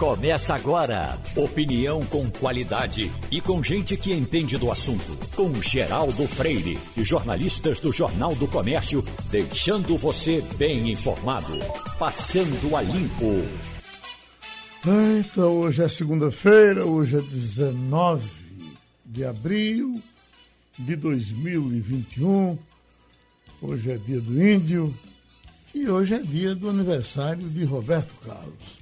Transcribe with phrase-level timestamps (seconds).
[0.00, 1.18] Começa agora.
[1.36, 5.14] Opinião com qualidade e com gente que entende do assunto.
[5.36, 11.52] Com Geraldo Freire e jornalistas do Jornal do Comércio, deixando você bem informado.
[11.98, 13.46] Passando a limpo.
[15.20, 18.26] Então, hoje é segunda-feira, hoje é 19
[19.04, 20.00] de abril
[20.78, 22.58] de 2021.
[23.60, 24.94] Hoje é dia do índio
[25.74, 28.79] e hoje é dia do aniversário de Roberto Carlos.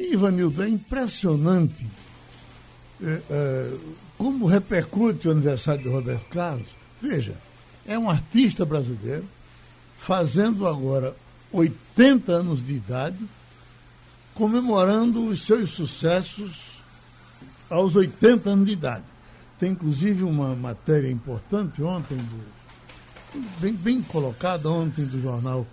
[0.00, 1.86] Ivanildo, é impressionante
[3.02, 3.76] é, é,
[4.18, 6.68] como repercute o aniversário de Roberto Carlos.
[7.00, 7.34] Veja,
[7.86, 9.24] é um artista brasileiro
[9.98, 11.14] fazendo agora
[11.52, 13.18] 80 anos de idade,
[14.34, 16.80] comemorando os seus sucessos
[17.68, 19.04] aos 80 anos de idade.
[19.58, 25.66] Tem inclusive uma matéria importante ontem, do, bem, bem colocada ontem do jornal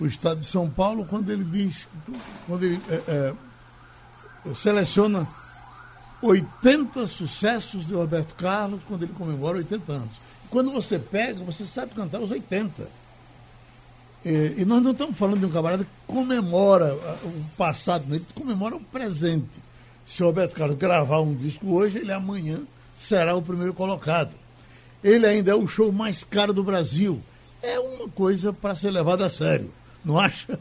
[0.00, 1.88] O Estado de São Paulo, quando ele diz,
[2.46, 3.34] quando ele é, é,
[4.54, 5.26] seleciona
[6.20, 10.10] 80 sucessos de Roberto Carlos quando ele comemora 80 anos.
[10.50, 12.88] Quando você pega, você sabe cantar os 80.
[14.24, 18.76] E, e nós não estamos falando de um camarada que comemora o passado, ele comemora
[18.76, 19.62] o presente.
[20.06, 22.60] Se o Roberto Carlos gravar um disco hoje, ele amanhã
[22.98, 24.34] será o primeiro colocado.
[25.02, 27.20] Ele ainda é o show mais caro do Brasil.
[27.62, 29.70] É uma coisa para ser levada a sério,
[30.04, 30.58] não acha?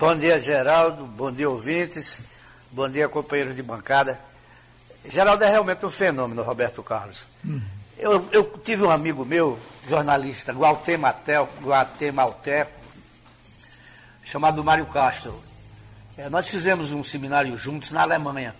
[0.00, 1.04] Bom dia, Geraldo.
[1.04, 2.22] Bom dia, ouvintes.
[2.70, 4.18] Bom dia, companheiros de bancada.
[5.04, 7.26] Geraldo é realmente um fenômeno, Roberto Carlos.
[7.44, 7.60] Uhum.
[7.98, 12.72] Eu, eu, tive um amigo meu, jornalista, Gualter Matel, Gualter Malteco,
[14.24, 15.38] chamado Mário Castro.
[16.16, 18.56] É, nós fizemos um seminário juntos na Alemanha.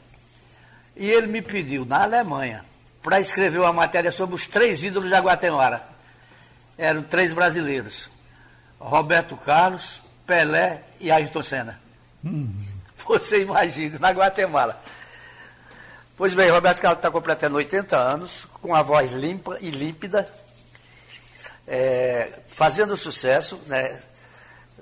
[0.95, 2.67] E ele me pediu, na Alemanha,
[3.03, 5.89] para escrever uma matéria sobre os três ídolos da Guatemala.
[6.77, 8.11] Eram três brasileiros.
[8.79, 11.81] Roberto Carlos, Pelé e Ayrton Senna.
[12.25, 12.53] Hum.
[13.05, 14.81] Você imagina, na Guatemala.
[16.17, 20.25] Pois bem, Roberto Carlos está completando 80 anos, com a voz limpa e límpida,
[21.67, 23.59] é, fazendo sucesso.
[23.67, 24.01] Né?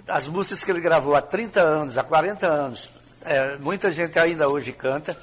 [0.07, 2.91] As músicas que ele gravou há 30 anos, há 40 anos,
[3.23, 5.19] é, muita gente ainda hoje canta.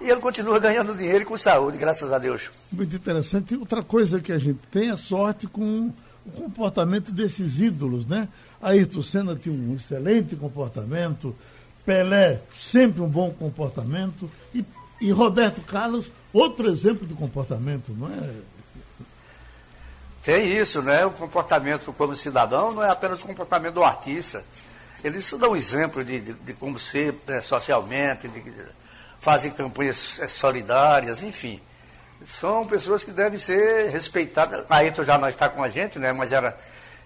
[0.00, 2.50] E ele continua ganhando dinheiro e com saúde, graças a Deus.
[2.72, 3.54] Muito interessante.
[3.56, 5.92] Outra coisa que a gente tem é sorte com
[6.24, 8.26] o comportamento desses ídolos, né?
[8.60, 11.34] Ayrton Senna tinha um excelente comportamento,
[11.84, 14.64] Pelé, sempre um bom comportamento, e,
[15.00, 18.30] e Roberto Carlos, outro exemplo de comportamento, não é?
[20.22, 21.06] Tem isso, né?
[21.06, 24.44] O comportamento como cidadão não é apenas o comportamento do artista.
[25.02, 28.42] Eles dão um exemplo de, de, de como ser né, socialmente, de,
[29.20, 31.60] fazem campanhas é, solidárias, enfim.
[32.26, 34.66] São pessoas que devem ser respeitadas.
[34.68, 36.12] Ayrton já não está com a gente, né?
[36.12, 36.58] Mas era,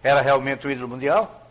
[0.02, 1.41] era realmente o ídolo mundial.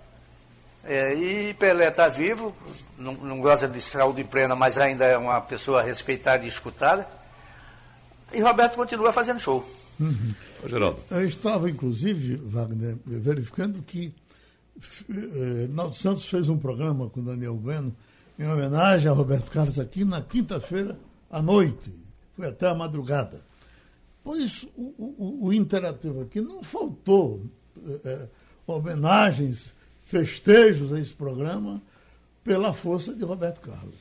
[0.83, 2.55] É, e Pelé está vivo,
[2.97, 7.07] não, não, gosta de saúde plena, mas ainda é uma pessoa respeitada e escutada.
[8.33, 9.63] E Roberto continua fazendo show.
[9.99, 10.33] Uhum.
[10.67, 10.99] Geraldo.
[11.11, 14.13] Eu estava, inclusive, Wagner, verificando que
[15.09, 17.95] eh, Naldo Santos fez um programa com Daniel Bueno
[18.39, 20.97] em homenagem a Roberto Carlos aqui na quinta-feira
[21.29, 21.93] à noite.
[22.35, 23.43] Foi até a madrugada.
[24.23, 27.45] Pois o, o, o interativo aqui não faltou
[28.03, 28.27] eh,
[28.65, 29.73] homenagens
[30.05, 31.81] festejos a esse programa
[32.43, 33.95] pela força de Roberto Carlos.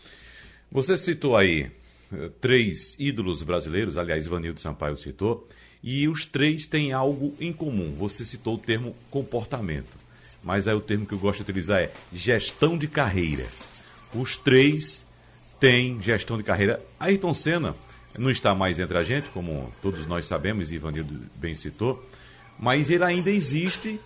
[0.70, 1.70] Você citou aí
[2.12, 5.48] eh, três ídolos brasileiros, aliás, Ivanildo Sampaio citou,
[5.82, 7.94] e os três têm algo em comum.
[7.94, 9.98] Você citou o termo comportamento,
[10.42, 13.46] mas aí o termo que eu gosto de utilizar é gestão de carreira.
[14.14, 15.06] Os três
[15.58, 16.82] têm gestão de carreira.
[16.98, 17.74] Ayrton Senna
[18.18, 22.04] não está mais entre a gente, como todos nós sabemos, e Ivanildo bem citou,
[22.58, 24.00] mas ele ainda existe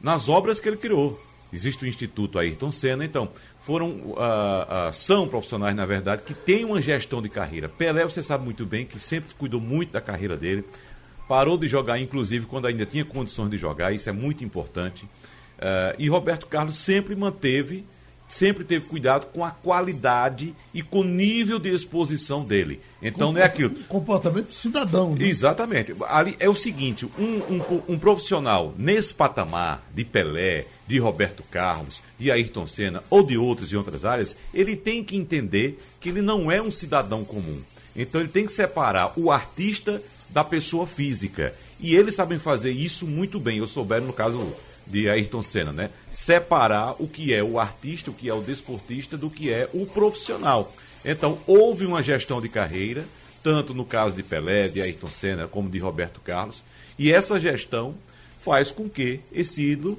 [0.00, 1.20] nas obras que ele criou.
[1.54, 3.30] Existe o Instituto Ayrton Senna, então,
[3.62, 7.68] foram, uh, uh, são profissionais, na verdade, que têm uma gestão de carreira.
[7.68, 10.64] Pelé, você sabe muito bem que sempre cuidou muito da carreira dele,
[11.28, 15.04] parou de jogar, inclusive, quando ainda tinha condições de jogar, isso é muito importante.
[15.04, 17.84] Uh, e Roberto Carlos sempre manteve
[18.34, 22.80] sempre teve cuidado com a qualidade e com o nível de exposição dele.
[23.00, 23.76] Então não é aquilo.
[23.84, 25.14] Comportamento cidadão.
[25.14, 25.26] Né?
[25.26, 25.94] Exatamente.
[26.08, 32.02] Ali é o seguinte: um, um, um, profissional nesse patamar de Pelé, de Roberto Carlos,
[32.18, 36.20] de Ayrton Senna ou de outros e outras áreas, ele tem que entender que ele
[36.20, 37.60] não é um cidadão comum.
[37.94, 41.54] Então ele tem que separar o artista da pessoa física.
[41.78, 43.58] E eles sabem fazer isso muito bem.
[43.58, 44.52] Eu souberam, no caso
[44.86, 45.90] de Ayrton Senna, né?
[46.10, 49.86] Separar o que é o artista, o que é o desportista, do que é o
[49.86, 50.72] profissional.
[51.04, 53.04] Então, houve uma gestão de carreira,
[53.42, 56.64] tanto no caso de Pelé, de Ayrton Senna, como de Roberto Carlos,
[56.98, 57.94] e essa gestão
[58.40, 59.98] faz com que esse ídolo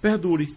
[0.00, 0.54] perdure.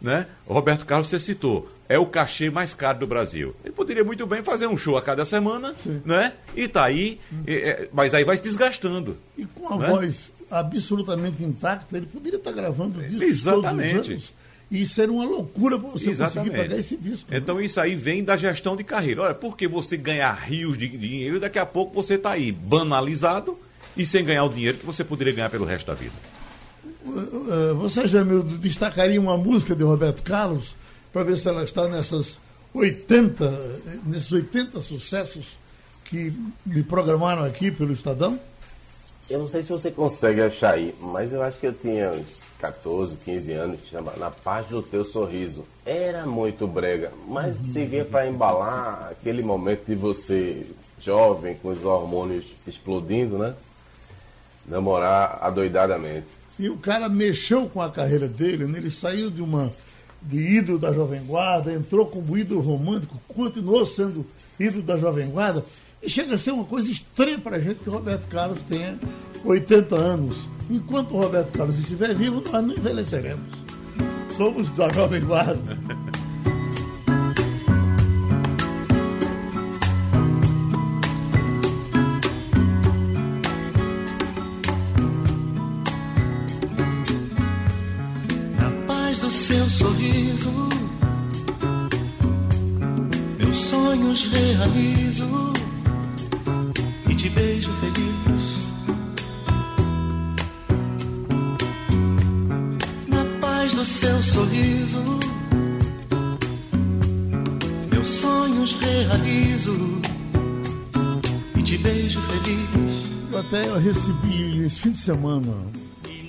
[0.00, 0.26] né?
[0.46, 3.54] O Roberto Carlos você citou, é o cachê mais caro do Brasil.
[3.64, 6.00] Ele poderia muito bem fazer um show a cada semana, Sim.
[6.04, 6.34] né?
[6.56, 9.16] E tá aí, é, mas aí vai se desgastando.
[9.36, 9.88] E com a né?
[9.88, 13.92] voz absolutamente intacta, ele poderia estar gravando disco Exatamente.
[13.92, 14.40] todos os anos.
[14.70, 16.50] E isso era uma loucura para você Exatamente.
[16.50, 17.30] conseguir pagar esse disco.
[17.30, 17.38] Né?
[17.38, 19.22] Então isso aí vem da gestão de carreira.
[19.22, 23.58] Olha, porque você ganhar rios de dinheiro e daqui a pouco você está aí banalizado
[23.96, 26.14] e sem ganhar o dinheiro que você poderia ganhar pelo resto da vida.
[27.04, 30.76] Uh, uh, você, Jamil, destacaria uma música de Roberto Carlos
[31.12, 32.38] para ver se ela está nessas
[32.72, 35.58] 80, nesses 80 sucessos
[36.04, 36.32] que
[36.64, 38.38] me programaram aqui pelo Estadão?
[39.30, 42.40] Eu não sei se você consegue achar aí, mas eu acho que eu tinha uns
[42.58, 45.64] 14, 15 anos, chama Na Paz do Teu Sorriso.
[45.86, 47.72] Era muito brega, mas uhum.
[47.72, 50.66] servia para embalar aquele momento de você,
[50.98, 53.54] jovem, com os hormônios explodindo, né?
[54.66, 56.26] Namorar adoidadamente.
[56.58, 58.78] E o cara mexeu com a carreira dele, né?
[58.78, 59.72] ele saiu de uma
[60.20, 64.26] de ídolo da Jovem Guarda, entrou como ídolo romântico, continuou sendo
[64.58, 65.64] ídolo da Jovem Guarda,
[66.02, 68.98] e chega a ser uma coisa estranha para a gente que o Roberto Carlos tenha
[69.44, 70.36] 80 anos.
[70.70, 73.44] Enquanto o Roberto Carlos estiver vivo, nós não envelheceremos.
[74.36, 75.78] Somos da Jovem Guarda.
[88.58, 90.50] Na paz do seu sorriso,
[93.38, 95.49] meus sonhos realizo
[97.20, 98.70] te beijo feliz
[103.74, 104.98] do seu sorriso,
[107.90, 110.00] meus sonhos realizo
[111.56, 113.10] e te beijo feliz.
[113.30, 115.52] Eu até eu recebi esse fim de semana.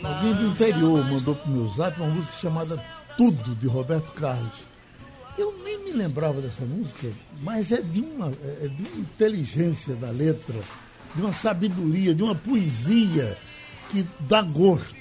[0.04, 2.78] Alguém do interior mandou pro meu zap uma música chamada
[3.18, 4.71] Tudo, de Roberto Carlos.
[5.92, 7.10] Me lembrava dessa música,
[7.42, 10.58] mas é de uma, é de uma inteligência da letra,
[11.14, 13.38] de uma sabedoria, de uma poesia
[13.92, 14.96] que dá gosto.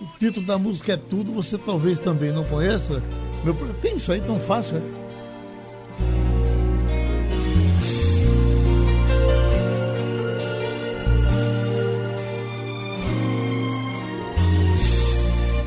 [0.00, 3.00] O título da música é Tudo, você talvez também não conheça.
[3.44, 4.80] Meu, tem isso aí tão fácil, é?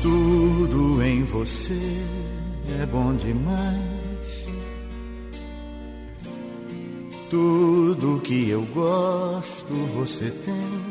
[0.02, 2.02] Tudo em você
[2.82, 3.97] é bom demais.
[7.30, 10.88] Tudo que eu gosto você tem.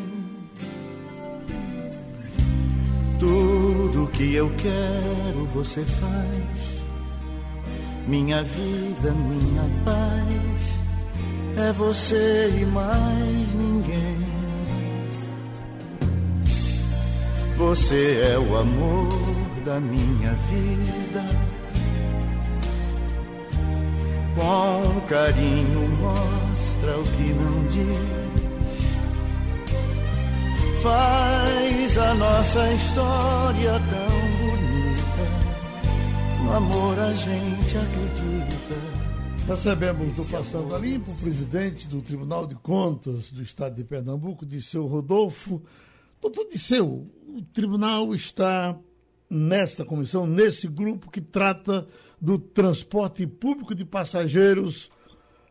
[3.20, 6.84] Tudo que eu quero você faz.
[8.08, 11.68] Minha vida, minha paz.
[11.68, 14.38] É você e mais ninguém.
[17.58, 19.10] Você é o amor
[19.66, 21.57] da minha vida.
[24.38, 28.28] Com carinho mostra o que não diz
[30.88, 35.26] faz a nossa história tão bonita.
[36.44, 38.98] No amor a gente acredita.
[39.48, 44.46] Recebemos do Passando a Limpo o presidente do Tribunal de Contas do Estado de Pernambuco,
[44.46, 45.62] Disseu Rodolfo.
[46.22, 48.78] Doutor Disseu, o tribunal está
[49.30, 51.88] nesta comissão, nesse grupo que trata
[52.20, 54.92] do transporte público de passageiros,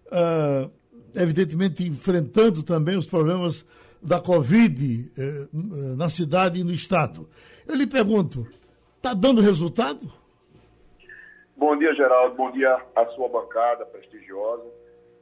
[0.07, 0.71] uh,
[1.15, 3.65] evidentemente enfrentando também os problemas
[4.03, 5.49] da Covid eh,
[5.97, 7.29] na cidade e no Estado.
[7.67, 8.47] Eu lhe pergunto,
[8.97, 10.13] está dando resultado?
[11.57, 12.37] Bom dia, Geraldo.
[12.37, 14.71] Bom dia à sua bancada prestigiosa.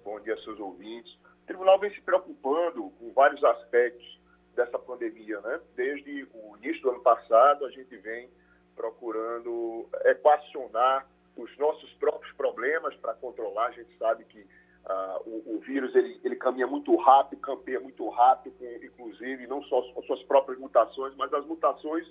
[0.05, 1.13] Bom dia aos seus ouvintes.
[1.15, 4.21] O tribunal vem se preocupando com vários aspectos
[4.55, 5.61] dessa pandemia, né?
[5.77, 8.29] Desde o início do ano passado, a gente vem
[8.75, 13.67] procurando equacionar os nossos próprios problemas para controlar.
[13.67, 14.47] A gente sabe que
[14.85, 19.79] Uh, o, o, vírus ele, ele caminha muito rápido, campeia muito rápido, inclusive não só
[19.79, 22.07] as suas próprias mutações, mas as mutações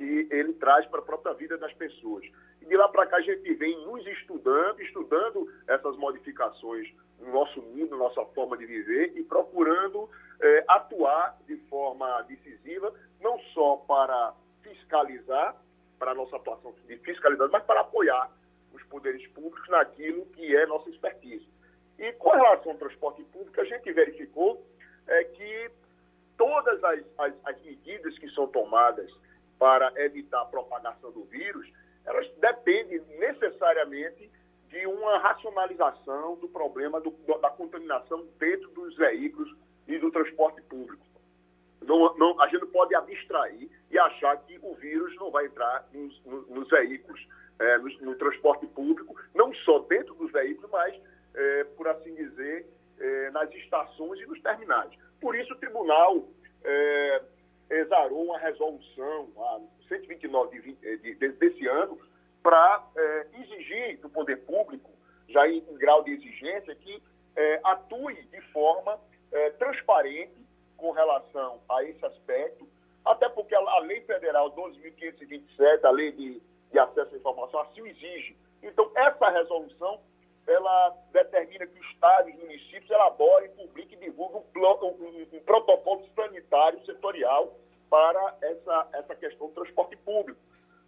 [0.00, 2.24] que ele traz para a própria vida das pessoas.
[2.60, 7.60] E de lá para cá a gente vem nos estudando, estudando essas modificações no nosso
[7.60, 10.08] mundo, nossa forma de viver e procurando
[10.40, 15.54] eh, atuar de forma decisiva, não só para fiscalizar,
[16.00, 18.32] para a nossa atuação de fiscalidade, mas para apoiar
[18.72, 21.46] os poderes públicos naquilo que é nossa expertise.
[21.98, 24.64] E com relação ao transporte público, a gente verificou
[25.06, 25.70] é, que
[26.38, 29.12] todas as, as, as medidas que são tomadas
[29.58, 31.70] para evitar a propagação do vírus,
[32.06, 34.30] elas dependem necessariamente
[34.68, 37.10] de uma racionalização do problema do,
[37.42, 39.54] da contaminação dentro dos veículos
[39.86, 41.04] e do transporte público.
[41.82, 45.88] Não, não, a gente não pode abstrair e achar que o vírus não vai entrar
[45.92, 47.26] nos, nos, veículos.
[47.58, 50.94] é, no, no, transporte público, não só dentro dos veículos, mas,
[51.34, 52.66] é, por assim dizer,
[52.98, 54.90] é, nas estações e nos terminais.
[55.20, 56.26] Por isso, o tribunal
[56.64, 57.22] é,
[57.70, 61.98] exarou uma resolução, a 129 de, de, de, desse ano,
[62.42, 64.90] para é, exigir do poder público,
[65.28, 67.02] já em, em grau de exigência, que
[67.36, 68.98] é, atue de forma
[69.32, 70.39] é, transparente
[70.80, 72.66] com relação a esse aspecto,
[73.04, 77.86] até porque a, Lei Federal 12.527, a Lei de, de Acesso à Informação, assim o
[77.86, 78.36] exige.
[78.62, 80.00] Então, essa resolução,
[80.46, 86.04] ela determina que os estados e municípios elaborem, publiquem e divulguem um, um, um protocolo
[86.14, 87.54] sanitário setorial
[87.88, 90.40] para essa, essa questão do transporte público.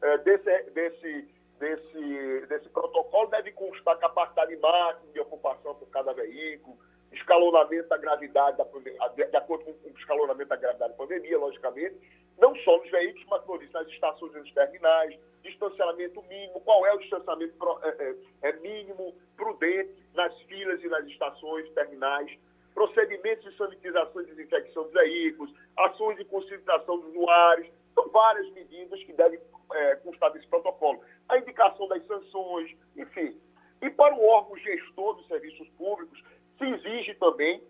[0.02, 6.76] É, desse, desse, desse, desse protocolo deve constar capacidade máxima de ocupação por cada veículo,
[7.12, 8.64] escalonamento da gravidade, da,
[9.08, 11.96] de acordo com o escalonamento da gravidade da pandemia, logicamente,
[12.38, 16.86] não só nos veículos, mas, como disse, nas estações e nos terminais, distanciamento mínimo, qual
[16.86, 22.30] é o distanciamento é, é, é mínimo, prudente, nas filas e nas estações, terminais,
[22.74, 29.02] procedimentos de sanitização e desinfecção dos veículos, ações de conscientização dos usuários, são várias medidas
[29.04, 29.38] que devem
[29.74, 31.00] é, constar desse protocolo.
[31.28, 33.38] A indicação das sanções, enfim.
[33.82, 36.22] E para o órgão gestor dos serviços públicos,
[36.58, 37.62] se exige também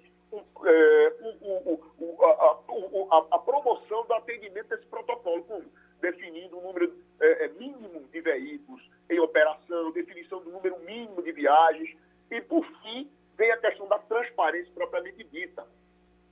[0.65, 1.13] é,
[2.21, 5.63] a, a, a, promoção do atendimento desse protocolo, com,
[6.01, 11.33] definindo o número é, é, mínimo de veículos em operação, definição do número mínimo de
[11.33, 11.95] viagens
[12.31, 15.67] e, por fim, vem a questão da transparência propriamente dita.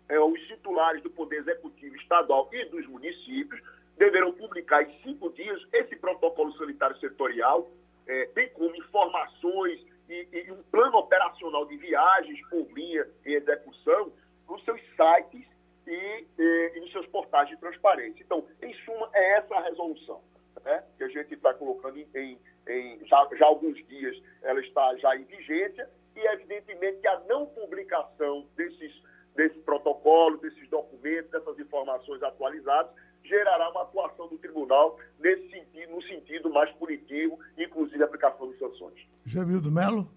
[0.09, 3.61] É, os titulares do Poder Executivo Estadual e dos municípios
[3.99, 7.71] deverão publicar em cinco dias esse protocolo sanitário setorial,
[8.07, 14.12] é, bem como informações e, e, um plano operacional de viagens por linha em execução
[14.48, 15.46] nos seus sites
[15.86, 18.22] e, e, e nos seus portais de transparência.
[18.22, 20.20] Então, em suma, é essa a resolução
[20.64, 22.38] né, que a gente está colocando em, em,
[22.68, 27.46] em já, já alguns dias, ela está já em vigência e, evidentemente, que a não
[27.46, 28.92] publicação desses,
[29.36, 32.92] desse protocolo, desses documentos, dessas informações atualizadas,
[33.30, 38.58] gerará uma atuação do tribunal nesse sentido, no sentido mais punitivo, inclusive a aplicação de
[38.58, 38.99] sanções.
[39.25, 40.08] Jamildo Melo.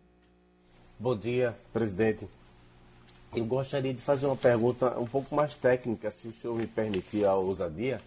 [1.00, 2.28] Bom dia, presidente.
[3.36, 7.26] Eu gostaria de fazer uma pergunta um pouco mais técnica, se o senhor me permitir
[7.26, 8.02] a ousadia.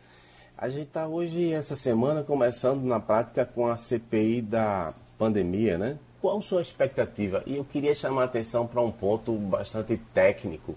[0.59, 5.99] A gente está hoje, essa semana, começando na prática com a CPI da pandemia, né?
[6.21, 7.43] Qual a sua expectativa?
[7.47, 10.75] E eu queria chamar a atenção para um ponto bastante técnico.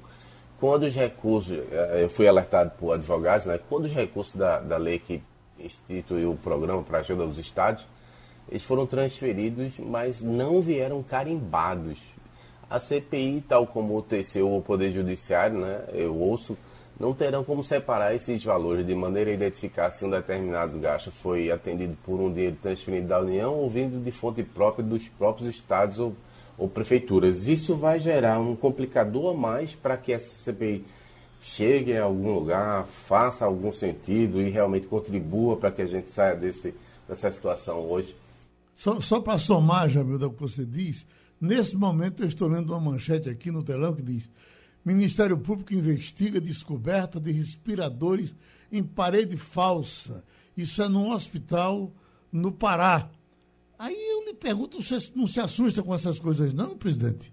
[0.60, 3.60] Quando os recursos, eh, eu fui alertado por advogados, né?
[3.70, 5.22] Quando os recursos da, da lei que
[5.60, 7.86] instituiu o programa para ajuda aos estados,
[8.50, 12.00] eles foram transferidos, mas não vieram carimbados.
[12.70, 15.86] A CPI, tal como o TCU, o Poder Judiciário, né?
[15.94, 16.58] Eu ouço
[17.00, 21.50] não terão como separar esses valores de maneira a identificar se um determinado gasto foi
[21.50, 25.98] atendido por um dinheiro transferido da União ou vindo de fonte própria dos próprios estados
[25.98, 26.14] ou,
[26.60, 27.48] ou prefeituras.
[27.48, 30.86] Isso vai gerar um complicador a mais para que essa CPI
[31.42, 36.36] chegue a algum lugar, faça algum sentido e realmente contribua para que a gente saia
[36.36, 36.76] desse,
[37.08, 38.16] dessa situação hoje.
[38.76, 41.06] Só, só para somar, Jamil, do que você diz,
[41.40, 44.30] nesse momento eu estou lendo uma manchete aqui no telão que diz
[44.84, 48.34] Ministério Público investiga descoberta de respiradores
[48.72, 50.24] em parede falsa.
[50.56, 51.92] Isso é num hospital
[52.32, 53.10] no Pará.
[53.80, 57.32] Aí eu lhe pergunto, você não se assusta com essas coisas, não, presidente?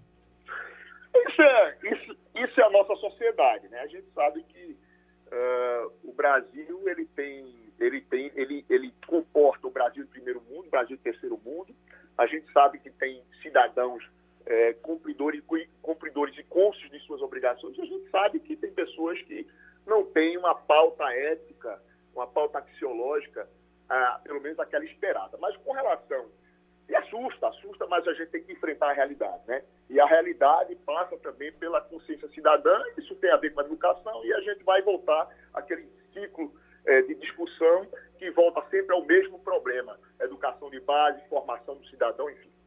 [1.13, 3.81] Isso é, isso, isso é a nossa sociedade, né?
[3.81, 4.77] A gente sabe que
[5.27, 10.67] uh, o Brasil ele tem, ele tem, ele, ele comporta o Brasil de primeiro mundo,
[10.67, 11.75] o Brasil de terceiro mundo.
[12.17, 14.01] A gente sabe que tem cidadãos
[14.45, 15.43] é, cumpridores,
[15.81, 17.77] cumpridores e cônscios de suas obrigações.
[17.77, 19.45] A gente sabe que tem pessoas que
[19.85, 21.81] não têm uma pauta ética,
[22.15, 23.49] uma pauta axiológica,
[23.89, 25.37] ah, pelo menos aquela esperada.
[25.39, 26.25] Mas com relação.
[26.89, 29.61] E assusta, assusta, mas a gente tem que enfrentar a realidade, né?
[29.89, 34.23] E a realidade passa também pela consciência cidadã, isso tem a ver com a educação,
[34.23, 36.53] e a gente vai voltar àquele ciclo
[36.85, 37.85] é, de discussão
[38.17, 42.57] que volta sempre ao mesmo problema: educação de base, formação do cidadão, enfim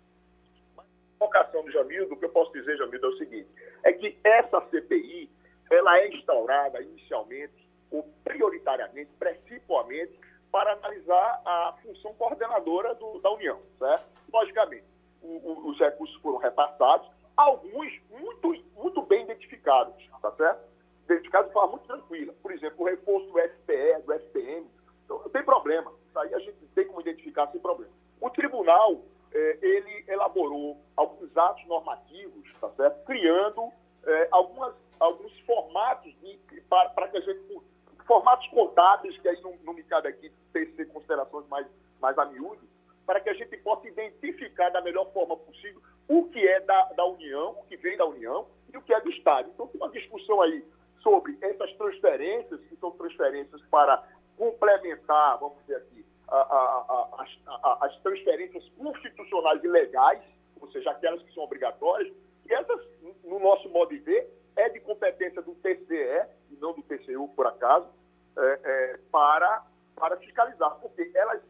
[1.20, 3.48] colocação do Jamildo, o que eu posso dizer, Jamildo, é o seguinte,
[3.84, 5.28] é que essa CPI,
[5.70, 10.18] ela é instaurada inicialmente, ou prioritariamente, principalmente,
[10.50, 14.04] para analisar a função coordenadora do, da União, certo?
[14.32, 14.84] Logicamente,
[15.22, 20.60] o, o, os recursos foram repassados, alguns muito, muito bem identificados, tá certo?
[21.04, 22.34] Identificados de forma muito tranquila.
[22.42, 24.66] Por exemplo, o reforço do FPE, do FPM,
[25.08, 25.92] não tem problema.
[26.16, 27.92] Aí a gente tem como identificar sem problema.
[28.20, 29.00] O tribunal
[29.32, 33.04] é, ele elaborou alguns atos normativos, tá certo?
[33.04, 33.72] criando
[34.04, 36.14] é, algumas, alguns formatos
[36.68, 37.60] para que a gente.
[38.10, 41.64] Formatos contábeis, que aí não, não me cabe aqui tecer considerações mais,
[42.00, 42.68] mais a miúde,
[43.06, 47.04] para que a gente possa identificar da melhor forma possível o que é da, da
[47.06, 49.48] União, o que vem da União e o que é do Estado.
[49.54, 50.64] Então, tem uma discussão aí
[51.04, 54.04] sobre essas transferências, que são transferências para
[54.36, 60.20] complementar, vamos dizer aqui, a, a, a, as transferências constitucionais e legais,
[60.60, 62.12] ou seja, aquelas que são obrigatórias,
[62.44, 62.80] e essas,
[63.22, 67.46] no nosso modo de ver, é de competência do TCE, e não do TCU, por
[67.46, 67.99] acaso,
[68.36, 69.64] é, é, para,
[69.96, 71.42] para fiscalizar, porque elas,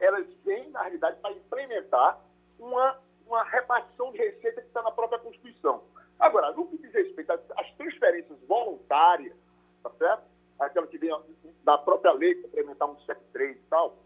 [0.00, 2.20] elas vêm, na realidade, para implementar
[2.58, 5.82] uma, uma repartição de receita que está na própria Constituição.
[6.18, 9.34] Agora, no que diz respeito às transferências voluntárias,
[9.82, 10.22] tá certo?
[10.58, 11.10] Aquela que vem
[11.64, 13.96] da própria lei, complementar um 73 e tal,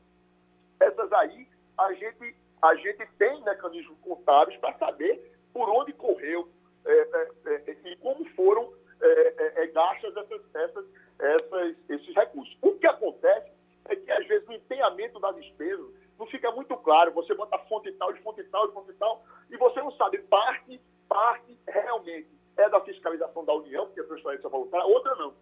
[0.81, 6.49] essas aí a gente, a gente tem mecanismos contábeis para saber por onde correu
[6.85, 10.85] é, é, é, e como foram é, é, é, gastas essas, essas,
[11.19, 12.57] essas, esses recursos.
[12.63, 13.51] O que acontece
[13.87, 15.85] é que, às vezes, o empenhamento da despesa
[16.19, 17.13] não fica muito claro.
[17.13, 20.81] Você bota fonte tal, de fonte tal, de fonte tal, e você não sabe parte,
[21.09, 25.33] parte realmente é da fiscalização da União, porque a transferência voluntária, outra não.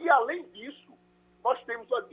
[0.00, 0.92] E, além disso,
[1.42, 2.08] nós temos uma,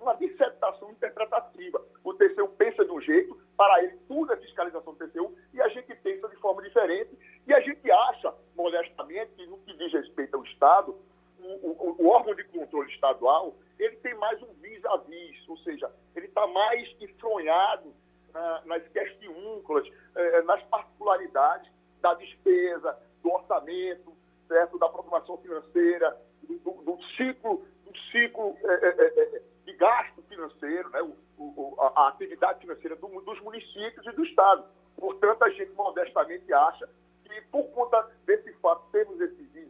[0.00, 1.80] uma dissertação interpretativa.
[2.02, 5.68] O TCU pensa de um jeito, para ele tudo é fiscalização do TCU, e a
[5.68, 10.36] gente pensa de forma diferente, e a gente acha, modestamente, que no que diz respeito
[10.36, 10.98] ao Estado,
[11.42, 16.46] o, o, órgão de controle estadual, ele tem mais um vis-a-vis, ou seja, ele está
[16.46, 17.92] mais enfronhado
[18.34, 21.70] ah, nas questiúnculas, eh, nas particularidades
[22.00, 24.12] da despesa, do orçamento,
[24.46, 24.78] certo?
[24.78, 31.02] da programação financeira, do, do ciclo, do ciclo eh, eh, de gasto financeiro, né?
[31.02, 34.64] O, o, a, a, atividade financeira do, dos municípios e do Estado.
[34.96, 36.88] Portanto, a gente modestamente acha
[37.24, 39.68] que, por conta desse fato, temos esses vis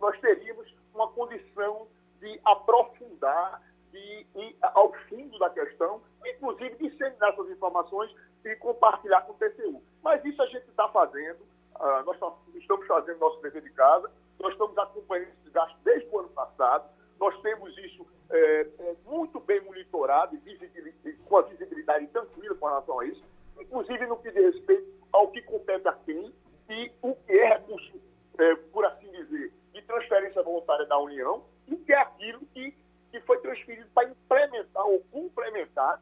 [0.00, 1.86] nós teríamos uma condição
[2.20, 3.62] de aprofundar,
[3.92, 8.14] de ir ao fundo da questão, inclusive disseminar essas informações
[8.44, 9.82] e compartilhar com o TCU.
[10.02, 11.40] Mas isso a gente está fazendo,
[11.76, 12.16] uh, nós
[12.56, 14.10] estamos fazendo nosso dever de casa,
[14.40, 19.40] nós estamos acompanhando esse gasto desde o ano passado, nós temos isso é, é, muito
[19.40, 23.24] bem monitorado e com a visibilidade tranquila com relação a isso,
[23.58, 26.32] inclusive no que diz respeito ao que compete a quem
[26.68, 28.00] e o que é recurso,
[28.38, 29.52] é, por assim dizer,
[29.88, 32.76] transferência voluntária da União e o que é aquilo que,
[33.10, 36.00] que foi transferido para implementar ou complementar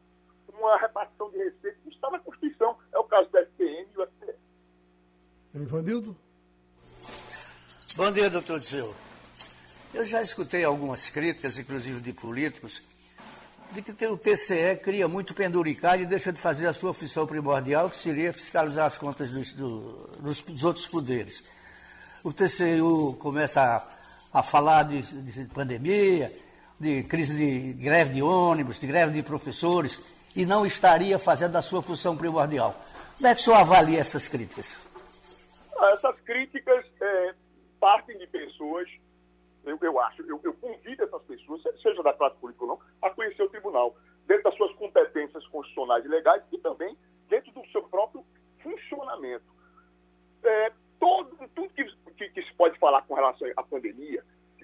[0.53, 2.77] uma repartição de receita que está na Constituição.
[2.93, 4.39] É o caso do FPM e o FPM.
[5.55, 6.15] Ivanildo?
[7.95, 8.93] Bom dia, doutor Dizeu.
[9.93, 12.87] Eu já escutei algumas críticas, inclusive de políticos,
[13.71, 17.89] de que o TCE cria muito penduricário e deixa de fazer a sua função primordial,
[17.89, 21.47] que seria fiscalizar as contas dos, do, dos outros poderes.
[22.23, 23.61] O TCU começa
[24.33, 26.31] a, a falar de, de, pandemia,
[26.79, 31.61] de crise de greve de ônibus, de greve de professores, e não estaria fazendo a
[31.61, 32.75] sua função primordial.
[33.15, 34.77] Como é que o senhor avalia essas críticas?
[35.77, 37.33] Ah, essas críticas é,
[37.79, 38.87] partem de pessoas
[39.67, 43.09] eu, eu acho, eu, eu, convido essas pessoas, seja da classe política ou não, a
[43.09, 47.83] conhecer o tribunal, dentro das suas competências constitucionais e legais e também dentro do seu
[47.83, 48.23] próprio
[48.63, 49.45] funcionamento.
[50.43, 51.83] É, todo, tudo que,
[52.17, 54.23] que, que, se pode falar com relação à pandemia,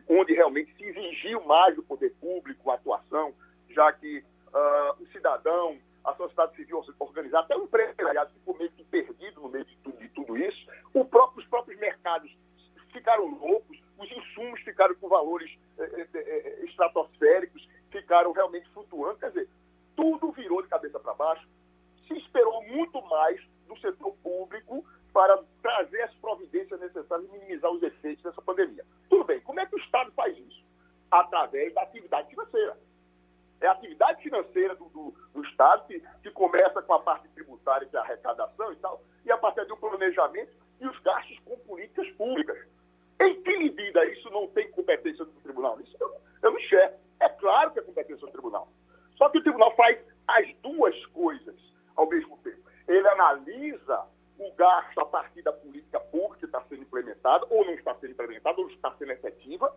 [0.10, 3.34] onde realmente se exigiu mais do poder público a atuação,
[3.70, 8.84] já que uh, o cidadão, a sociedade civil organizada, até o empresariado ficou meio que
[8.84, 10.68] perdido no meio de tudo, de tudo isso,
[11.14, 12.36] próprio, os próprios mercados
[12.92, 19.20] ficaram loucos, os insumos ficaram com valores eh, eh, eh, estratosféricos, ficaram realmente flutuando.
[19.20, 19.50] Quer dizer,
[19.96, 21.48] tudo virou de cabeça para baixo.
[22.08, 27.84] Se esperou muito mais do setor público para trazer as providências necessárias e minimizar os
[27.84, 28.84] efeitos dessa pandemia.
[29.10, 30.64] Tudo bem, como é que o Estado faz isso?
[31.12, 32.76] Através da atividade financeira.
[33.62, 37.88] É a atividade financeira do, do, do Estado que, que começa com a parte tributária,
[37.88, 41.58] que é a arrecadação e tal, e a partir do planejamento e os gastos com
[41.60, 42.58] políticas públicas.
[43.22, 45.80] Em que medida isso não tem competência do tribunal?
[45.80, 46.98] Isso eu, eu não enxergo.
[47.20, 48.68] É claro que é competência do tribunal.
[49.16, 49.98] Só que o tribunal faz
[50.28, 51.56] as duas coisas
[51.96, 52.60] ao mesmo tempo.
[52.88, 54.06] Ele analisa
[54.48, 58.12] o gasto a partir da política pública que está sendo implementada, ou não está sendo
[58.12, 59.76] implementada, ou está sendo efetiva,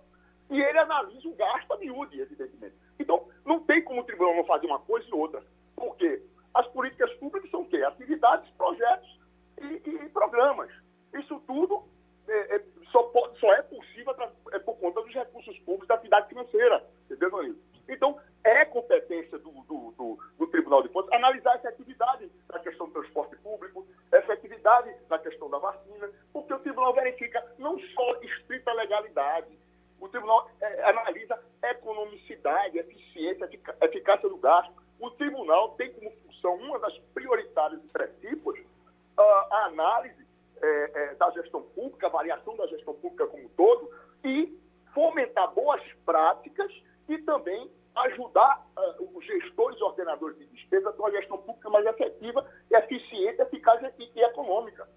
[0.51, 2.75] e ele analisa o gasto a miúde, evidentemente.
[2.99, 5.43] Então, não tem como o tribunal não fazer uma coisa e outra.
[5.75, 6.23] Por quê?
[6.55, 7.83] As políticas públicas são o quê?
[7.83, 9.19] Atividades, projetos
[9.61, 10.71] e, e programas.
[11.13, 11.85] Isso tudo
[12.29, 14.15] é, é, só, pode, só é possível
[14.53, 16.85] é por conta dos recursos públicos da atividade financeira.
[17.05, 17.57] Entendeu, Danilo?
[17.89, 22.87] Então, é competência do, do, do, do, Tribunal de Contas analisar essa atividade na questão
[22.87, 28.21] do transporte público, essa atividade na questão da vacina, porque o Tribunal verifica não só
[28.23, 29.59] estrita legalidade,
[30.01, 33.49] o Tribunal é, analisa economicidade, eficiência,
[33.83, 34.73] eficácia do gasto.
[35.01, 40.27] O Tribunal tem como são uma das prioritárias e princípios uh, a análise
[40.63, 43.91] é, é, da gestão pública, a variação da gestão pública como um todo
[44.25, 44.59] e
[44.95, 46.73] fomentar boas práticas
[47.09, 51.71] e também ajudar uh, os gestores e ordenadores de despesa a ter uma gestão pública
[51.71, 54.89] mais efetiva, eficiente, eficaz e, e econômica.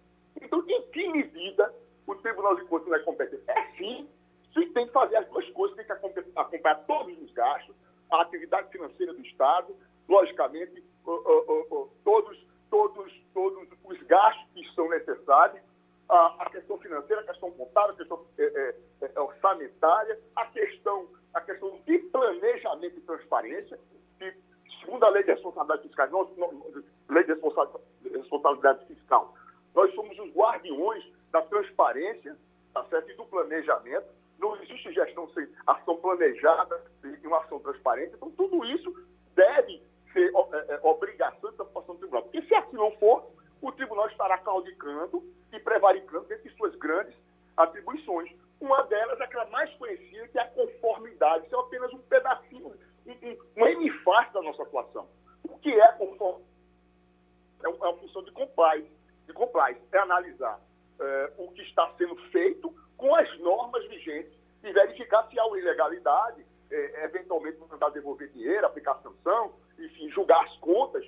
[0.42, 1.74] Então, em que medida
[2.06, 3.44] o Tribunal de Contas não é competente?
[3.48, 4.10] É sim,
[4.54, 7.76] sim, tem que fazer as duas coisas, tem que acompanhar todos os gastos,
[8.12, 9.76] a atividade financeira do Estado,
[10.08, 10.84] logicamente,
[12.04, 15.62] todos, todos, todos os gastos que são necessários,
[16.10, 21.08] a, a questão financeira, a questão contábil, a questão é, orçamentária, a questão,
[21.40, 23.80] a questão de planejamento e transparência,
[24.18, 24.34] que,
[24.80, 26.30] segundo a lei de responsabilidade fiscal, nós,
[27.10, 27.34] lei de
[28.18, 29.34] responsabilidade fiscal,
[29.74, 32.38] nós somos os guardiões da transparência
[32.74, 33.10] tá certo?
[33.12, 34.08] e do planejamento.
[34.38, 38.14] Não existe gestão sem ação planejada e uma ação transparente.
[38.16, 38.94] Então, tudo isso
[39.36, 39.82] deve
[40.14, 42.24] ser é, é, obrigação de participação do tribunal.
[42.24, 43.28] Porque se assim não for,
[43.62, 47.16] o tribunal estará caudicando e prevaricando dentre suas grandes
[47.58, 48.32] atribuições.
[48.60, 51.46] Uma delas é aquela mais conhecida, que é a conformidade.
[51.46, 52.74] Isso é apenas um pedacinho,
[53.06, 55.08] um, um, da nossa atuação.
[55.44, 56.50] O que é conformidade?
[57.64, 58.92] É uma função de compliance.
[59.26, 60.60] De compliance é analisar
[61.00, 65.58] é, o que está sendo feito com as normas vigentes e verificar se há uma
[65.58, 71.06] ilegalidade, é, eventualmente mandar devolver dinheiro, aplicar sanção, enfim, julgar as contas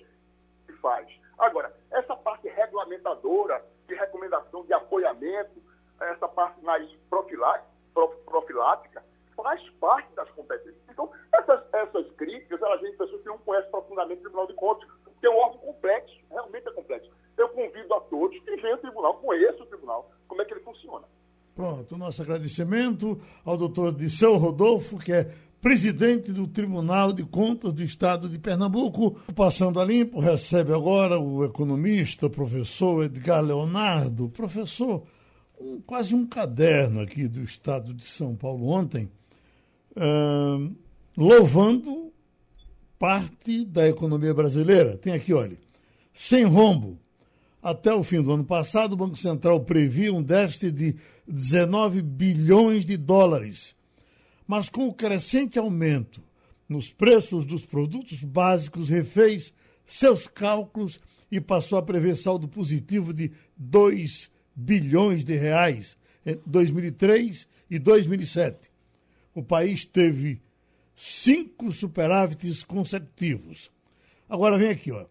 [0.66, 1.08] que faz.
[1.38, 5.62] Agora, essa parte regulamentadora, de recomendação, de apoiamento,
[6.10, 9.04] essa parte mais profilática,
[9.36, 10.76] faz parte das competências.
[10.90, 14.90] Então, essas, essas críticas, elas de pessoas que não conhecem profundamente o Tribunal de Contas,
[15.20, 17.12] que é um órgão complexo, realmente é complexo.
[17.38, 20.62] Eu convido a todos que venham ao tribunal, conheçam o tribunal, como é que ele
[20.62, 21.06] funciona.
[21.56, 27.84] Pronto, nosso agradecimento ao doutor Disseu Rodolfo, que é presidente do Tribunal de Contas do
[27.84, 29.20] Estado de Pernambuco.
[29.36, 34.30] Passando a limpo, recebe agora o economista, professor Edgar Leonardo.
[34.30, 35.04] Professor,
[35.62, 39.10] um, quase um caderno aqui do Estado de São Paulo ontem,
[39.96, 40.76] uh,
[41.16, 42.12] louvando
[42.98, 44.98] parte da economia brasileira.
[44.98, 45.58] Tem aqui, olha,
[46.14, 46.98] sem rombo.
[47.62, 50.96] Até o fim do ano passado, o Banco Central previa um déficit de
[51.28, 53.76] 19 bilhões de dólares
[54.52, 56.22] mas com o crescente aumento
[56.68, 59.54] nos preços dos produtos básicos, refez
[59.86, 61.00] seus cálculos
[61.32, 64.41] e passou a prever saldo positivo de 2 bilhões
[65.24, 68.72] de reais em 2003 e 2007.
[69.34, 70.42] O país teve
[70.96, 73.72] cinco superávites consecutivos.
[74.30, 75.06] Agora vem aqui, ó.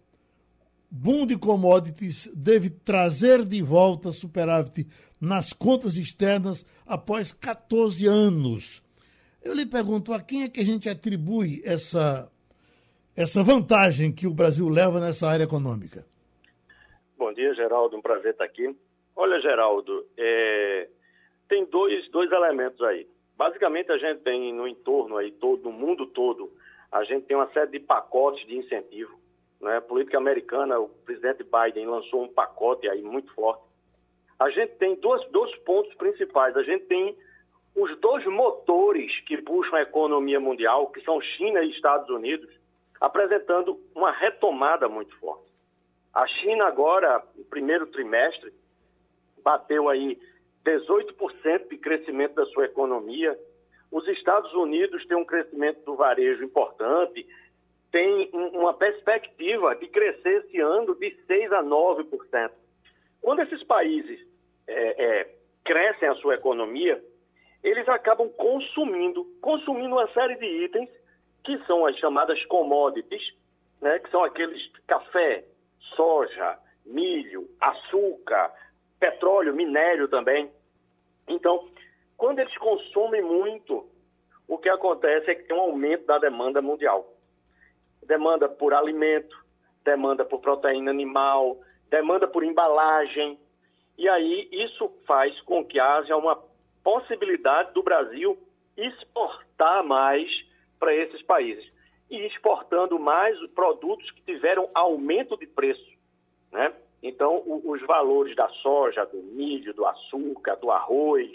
[0.90, 4.86] Boom de commodities deve trazer de volta superávit
[5.20, 8.82] nas contas externas após 14 anos
[9.42, 12.30] eu lhe pergunto a quem é que a gente atribui essa,
[13.16, 16.04] essa vantagem que o Brasil leva nessa área econômica.
[17.16, 17.96] Bom dia, Geraldo.
[17.96, 18.74] Um prazer estar aqui.
[19.22, 20.88] Olha, Geraldo, é...
[21.46, 23.06] tem dois, dois elementos aí.
[23.36, 26.50] Basicamente, a gente tem no entorno aí, todo, no mundo todo,
[26.90, 29.20] a gente tem uma série de pacotes de incentivo.
[29.60, 29.76] Né?
[29.76, 33.62] A política americana, o presidente Biden lançou um pacote aí muito forte.
[34.38, 36.56] A gente tem dois, dois pontos principais.
[36.56, 37.14] A gente tem
[37.76, 42.48] os dois motores que puxam a economia mundial, que são China e Estados Unidos,
[42.98, 45.44] apresentando uma retomada muito forte.
[46.14, 48.50] A China agora, no primeiro trimestre,
[49.42, 50.18] bateu aí
[50.64, 53.38] 18% de crescimento da sua economia.
[53.90, 57.26] Os Estados Unidos têm um crescimento do varejo importante,
[57.90, 62.50] tem uma perspectiva de crescer esse ano de 6 a 9%.
[63.20, 64.20] Quando esses países
[64.66, 67.02] é, é, crescem a sua economia,
[67.62, 70.88] eles acabam consumindo, consumindo uma série de itens
[71.44, 73.22] que são as chamadas commodities,
[73.80, 75.44] né, que são aqueles café,
[75.96, 78.52] soja, milho, açúcar,
[79.00, 80.50] petróleo, minério também.
[81.26, 81.68] Então,
[82.16, 83.88] quando eles consomem muito,
[84.46, 87.12] o que acontece é que tem um aumento da demanda mundial.
[88.02, 89.36] Demanda por alimento,
[89.82, 91.58] demanda por proteína animal,
[91.88, 93.38] demanda por embalagem.
[93.96, 96.38] E aí isso faz com que haja uma
[96.82, 98.38] possibilidade do Brasil
[98.76, 100.30] exportar mais
[100.78, 101.70] para esses países
[102.10, 105.90] e exportando mais produtos que tiveram aumento de preço,
[106.50, 106.72] né?
[107.02, 111.30] Então, o, os valores da soja, do milho, do açúcar, do arroz,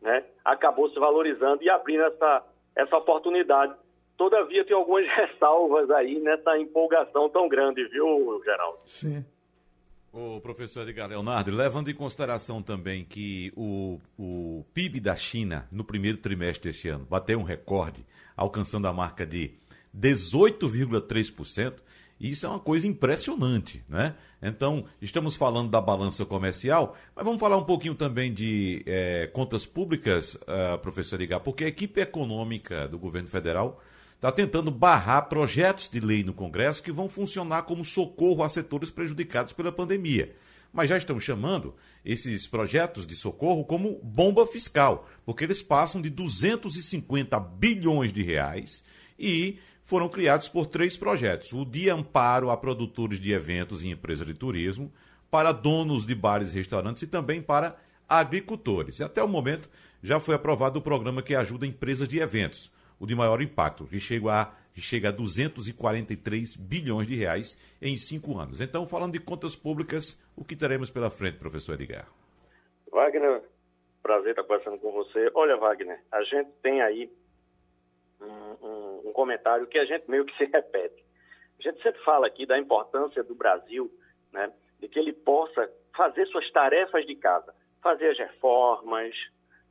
[0.00, 2.44] né, acabou se valorizando e abrindo essa,
[2.76, 3.74] essa oportunidade.
[4.16, 8.78] Todavia, tem algumas ressalvas aí nessa empolgação tão grande, viu, Geraldo?
[8.84, 9.24] Sim.
[10.12, 15.84] O professor Edgar Leonardo, levando em consideração também que o, o PIB da China no
[15.84, 18.04] primeiro trimestre deste ano bateu um recorde,
[18.36, 19.52] alcançando a marca de
[19.96, 21.74] 18,3%,
[22.20, 24.14] E isso é uma coisa impressionante, né?
[24.42, 29.64] Então, estamos falando da balança comercial, mas vamos falar um pouquinho também de é, contas
[29.64, 33.80] públicas, uh, professor Ligar, porque a equipe econômica do governo federal
[34.16, 38.90] está tentando barrar projetos de lei no Congresso que vão funcionar como socorro a setores
[38.90, 40.36] prejudicados pela pandemia.
[40.70, 46.10] Mas já estão chamando esses projetos de socorro como bomba fiscal, porque eles passam de
[46.10, 48.84] 250 bilhões de reais
[49.18, 49.58] e
[49.90, 54.32] foram criados por três projetos: o de amparo a produtores de eventos e empresas de
[54.32, 54.92] turismo,
[55.28, 57.76] para donos de bares e restaurantes e também para
[58.08, 59.00] agricultores.
[59.00, 59.68] E até o momento
[60.00, 63.98] já foi aprovado o programa que ajuda empresas de eventos, o de maior impacto, que
[63.98, 68.60] chega a, que chega a 243 bilhões de reais em cinco anos.
[68.60, 72.06] Então, falando de contas públicas, o que teremos pela frente, professor Edgar?
[72.92, 73.42] Wagner,
[74.04, 75.28] prazer estar conversando com você.
[75.34, 77.10] Olha, Wagner, a gente tem aí
[78.20, 81.04] um, um, comentário que a gente meio que se repete.
[81.58, 83.90] A gente sempre fala aqui da importância do Brasil,
[84.32, 89.14] né, de que ele possa fazer suas tarefas de casa, fazer as reformas,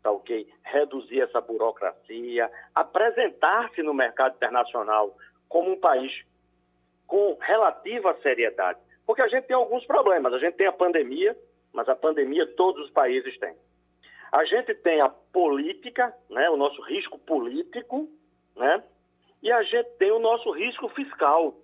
[0.03, 0.47] tá ok?
[0.63, 5.15] Reduzir essa burocracia, apresentar-se no mercado internacional
[5.47, 6.11] como um país
[7.07, 8.79] com relativa seriedade.
[9.05, 10.31] Porque a gente tem alguns problemas.
[10.33, 11.35] A gente tem a pandemia,
[11.73, 13.55] mas a pandemia todos os países têm.
[14.31, 18.07] A gente tem a política, né, o nosso risco político,
[18.59, 18.83] né?
[19.41, 21.55] E a gente tem o nosso risco fiscal,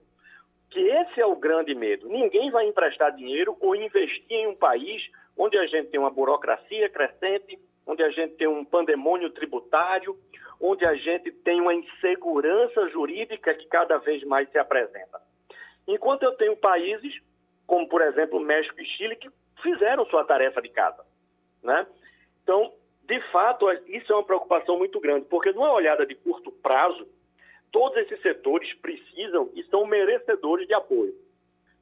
[0.71, 2.07] que esse é o grande medo.
[2.07, 5.03] Ninguém vai emprestar dinheiro ou investir em um país
[5.37, 10.17] onde a gente tem uma burocracia crescente, onde a gente tem um pandemônio tributário,
[10.59, 15.21] onde a gente tem uma insegurança jurídica que cada vez mais se apresenta.
[15.85, 17.13] Enquanto eu tenho países,
[17.67, 19.29] como por exemplo México e Chile, que
[19.61, 21.05] fizeram sua tarefa de casa.
[21.61, 21.85] Né?
[22.41, 22.71] Então,
[23.07, 27.07] de fato, isso é uma preocupação muito grande, porque numa olhada de curto prazo,
[27.71, 31.13] todos esses setores precisam e são merecedores de apoio.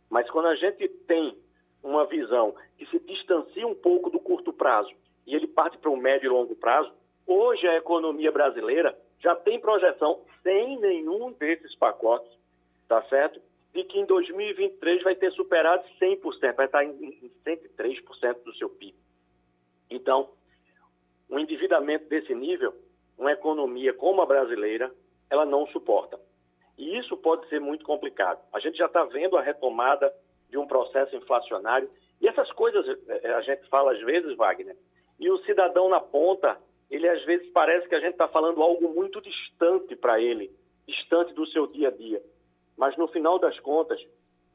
[0.10, 1.38] Mas quando a gente tem
[1.82, 4.92] uma visão que se distancia um pouco do curto prazo
[5.26, 6.92] e ele parte para o médio e longo prazo,
[7.26, 12.32] hoje a economia brasileira já tem projeção, sem nenhum desses pacotes,
[12.90, 13.42] tá certo?
[13.74, 18.94] De que em 2023 vai ter superado 100%, vai estar em 103% do seu PIB.
[19.90, 20.30] Então,
[21.34, 22.76] um endividamento desse nível,
[23.18, 24.94] uma economia como a brasileira,
[25.32, 26.20] ela não suporta.
[26.78, 28.40] E isso pode ser muito complicado.
[28.54, 30.14] A gente já está vendo a retomada
[30.48, 31.90] de um processo inflacionário.
[32.22, 34.78] E essas coisas eh, a gente fala às vezes, Wagner,
[35.20, 36.56] e o cidadão na ponta,
[36.90, 40.52] ele às vezes parece que a gente está falando algo muito distante para ele,
[40.88, 42.22] distante do seu dia a dia.
[42.78, 44.00] Mas no final das contas,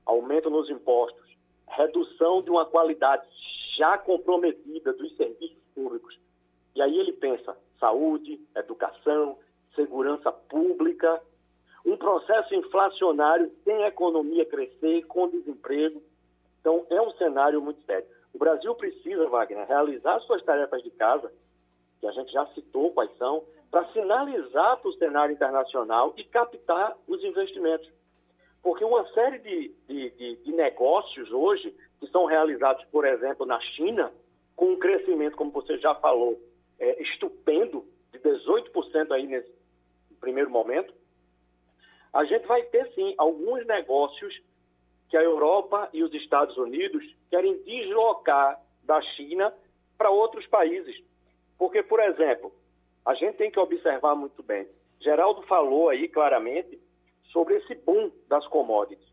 [0.06, 1.26] aumento nos impostos,
[1.66, 3.26] redução de uma qualidade
[3.76, 6.16] já comprometida dos serviços públicos,
[6.74, 9.38] e aí ele pensa saúde, educação,
[9.74, 11.20] segurança pública,
[11.84, 16.02] um processo inflacionário sem a economia crescer, com desemprego.
[16.60, 18.06] Então, é um cenário muito sério.
[18.34, 21.32] O Brasil precisa, Wagner, realizar suas tarefas de casa,
[22.00, 26.96] que a gente já citou quais são, para sinalizar para o cenário internacional e captar
[27.06, 27.88] os investimentos.
[28.62, 33.60] Porque uma série de, de, de, de negócios hoje, que são realizados, por exemplo, na
[33.60, 34.12] China,
[34.56, 36.38] com um crescimento, como você já falou,
[36.78, 39.52] é, estupendo, de 18% aí nesse
[40.20, 40.92] primeiro momento,
[42.12, 44.40] a gente vai ter sim alguns negócios
[45.08, 49.52] que a Europa e os Estados Unidos querem deslocar da China
[49.96, 50.96] para outros países.
[51.58, 52.52] Porque, por exemplo,
[53.04, 54.68] a gente tem que observar muito bem.
[55.00, 56.78] Geraldo falou aí claramente
[57.32, 59.06] sobre esse boom das commodities.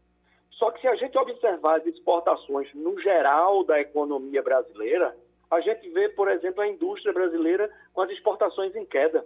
[0.52, 5.16] Só que se a gente observar as exportações no geral da economia brasileira,
[5.50, 9.26] a gente vê, por exemplo, a indústria brasileira com as exportações em queda.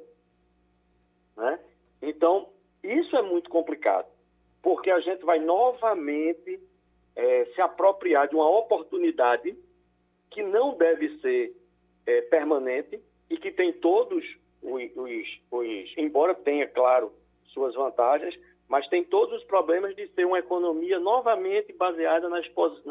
[1.36, 1.60] Né?
[2.02, 2.50] Então,
[2.84, 4.08] isso é muito complicado,
[4.62, 6.60] porque a gente vai novamente
[7.16, 9.56] é, se apropriar de uma oportunidade
[10.30, 11.56] que não deve ser
[12.06, 14.24] é, permanente e que tem todos
[14.62, 14.84] os,
[15.52, 17.12] os, embora tenha, claro,
[17.48, 22.42] suas vantagens, mas tem todos os problemas de ser uma economia novamente baseada na,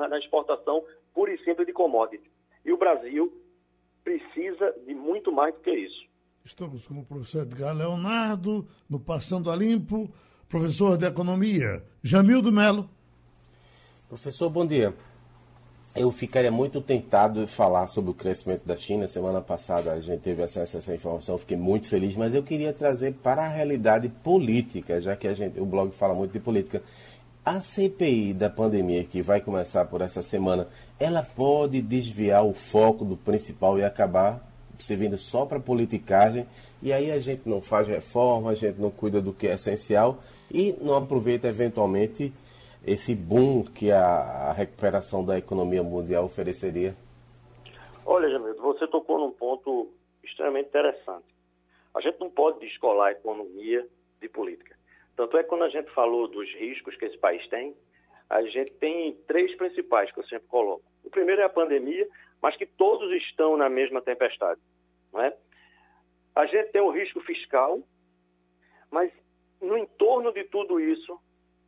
[0.08, 2.37] na exportação pura e simples de commodities.
[2.64, 3.32] E o Brasil
[4.04, 6.06] precisa de muito mais do que isso.
[6.44, 10.10] Estamos com o professor Edgar Leonardo, no Passando a Limpo,
[10.48, 12.88] professor de Economia, Jamildo Melo.
[14.08, 14.94] Professor, bom dia.
[15.94, 19.08] Eu ficaria muito tentado de falar sobre o crescimento da China.
[19.08, 22.72] Semana passada a gente teve acesso a essa informação, fiquei muito feliz, mas eu queria
[22.72, 26.82] trazer para a realidade política, já que a gente, o blog fala muito de política.
[27.44, 30.68] A CPI da pandemia, que vai começar por essa semana,
[31.00, 34.46] ela pode desviar o foco do principal e acabar
[34.78, 36.46] servindo só para politicagem,
[36.82, 40.18] e aí a gente não faz reforma, a gente não cuida do que é essencial
[40.50, 42.32] e não aproveita eventualmente
[42.86, 46.94] esse boom que a, recuperação da economia mundial ofereceria?
[48.06, 49.88] Olha, Jamildo, você tocou num ponto
[50.22, 51.26] extremamente interessante.
[51.94, 53.86] A gente não pode descolar economia
[54.20, 54.77] de política.
[55.18, 57.74] Tanto é que quando a gente falou dos riscos que esse país tem,
[58.30, 60.84] a gente tem três principais que eu sempre coloco.
[61.02, 62.08] O primeiro é a pandemia,
[62.40, 64.60] mas que todos estão na mesma tempestade.
[65.12, 65.36] Não é?
[66.36, 67.80] A gente tem o risco fiscal,
[68.92, 69.10] mas
[69.60, 71.18] no entorno de tudo isso,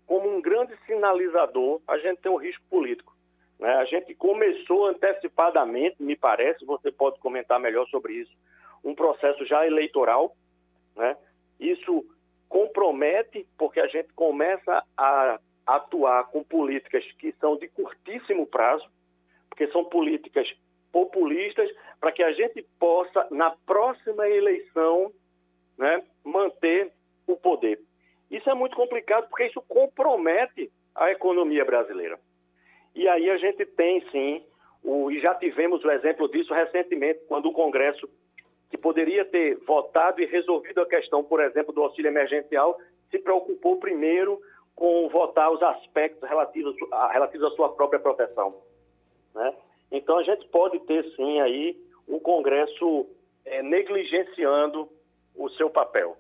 [0.07, 3.13] como um grande sinalizador, a gente tem o risco político.
[3.59, 3.73] Né?
[3.75, 8.33] A gente começou antecipadamente, me parece, você pode comentar melhor sobre isso,
[8.85, 10.37] um processo já eleitoral.
[10.95, 11.17] Né?
[11.59, 12.07] Isso
[12.51, 18.85] compromete, porque a gente começa a atuar com políticas que são de curtíssimo prazo,
[19.49, 20.53] porque são políticas
[20.93, 25.13] populistas, para que a gente possa, na próxima eleição,
[25.79, 26.93] né, manter
[27.27, 27.79] o poder.
[28.29, 32.19] Isso é muito complicado, porque isso compromete a economia brasileira.
[32.95, 34.45] E aí a gente tem, sim,
[34.83, 38.09] o, e já tivemos o exemplo disso recentemente, quando o Congresso,
[38.71, 42.79] que poderia ter votado e resolvido a questão, por exemplo, do auxílio emergencial,
[43.11, 44.41] se preocupou primeiro
[44.77, 48.55] com votar os aspectos relativos, a, relativos à sua própria proteção.
[49.35, 49.53] Né?
[49.91, 53.07] Então a gente pode ter, sim, aí o Congresso
[53.45, 54.89] é, negligenciando
[55.35, 56.17] o seu papel.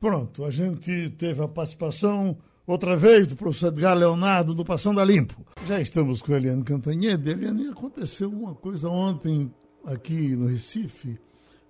[0.00, 5.04] Pronto, a gente teve a participação outra vez do professor Edgar Leonardo do Passando a
[5.04, 5.34] Limpo.
[5.66, 7.30] Já estamos com a Eliane Cantanhede.
[7.30, 9.52] Eliane, aconteceu uma coisa ontem
[9.86, 11.18] aqui no Recife,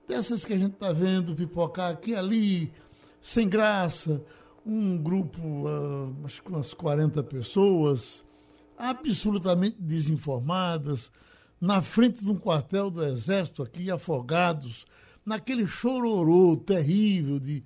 [0.07, 2.73] dessas que a gente está vendo pipocar aqui e ali,
[3.21, 4.25] sem graça,
[4.65, 8.25] um grupo, uh, acho que umas 40 pessoas,
[8.77, 11.11] absolutamente desinformadas,
[11.61, 14.85] na frente de um quartel do Exército aqui, afogados,
[15.25, 17.65] naquele chororô terrível de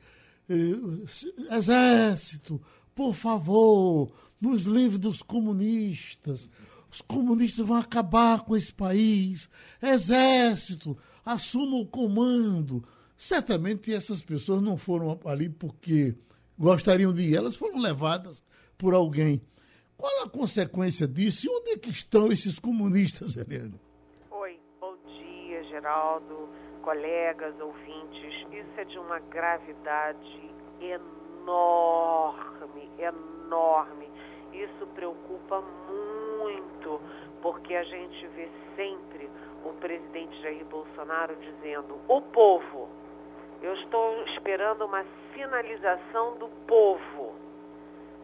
[0.49, 2.61] eh, Exército,
[2.95, 6.49] por favor, nos livre dos comunistas.
[6.91, 9.49] Os comunistas vão acabar com esse país.
[9.83, 12.85] Exército, assuma o comando.
[13.17, 16.15] Certamente essas pessoas não foram ali porque
[16.59, 18.43] gostariam de ir, elas foram levadas
[18.77, 19.43] por alguém.
[19.97, 23.75] Qual a consequência disso e onde é que estão esses comunistas, Helena?
[24.31, 26.49] Oi, bom dia, Geraldo,
[26.83, 28.47] colegas, ouvintes.
[28.53, 34.09] Isso é de uma gravidade enorme, enorme.
[34.53, 36.08] Isso preocupa muito,
[37.43, 39.29] porque a gente vê sempre
[39.65, 42.89] o presidente Jair Bolsonaro dizendo: o povo.
[43.61, 47.35] Eu estou esperando uma sinalização do povo.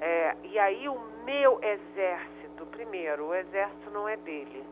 [0.01, 4.63] É, e aí o meu exército, primeiro, o exército não é dele.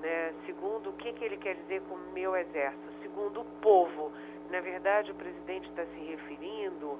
[0.00, 0.32] Né?
[0.46, 2.92] Segundo, o que, que ele quer dizer com meu exército?
[3.02, 4.12] Segundo, o povo.
[4.50, 6.96] Na verdade, o presidente está se referindo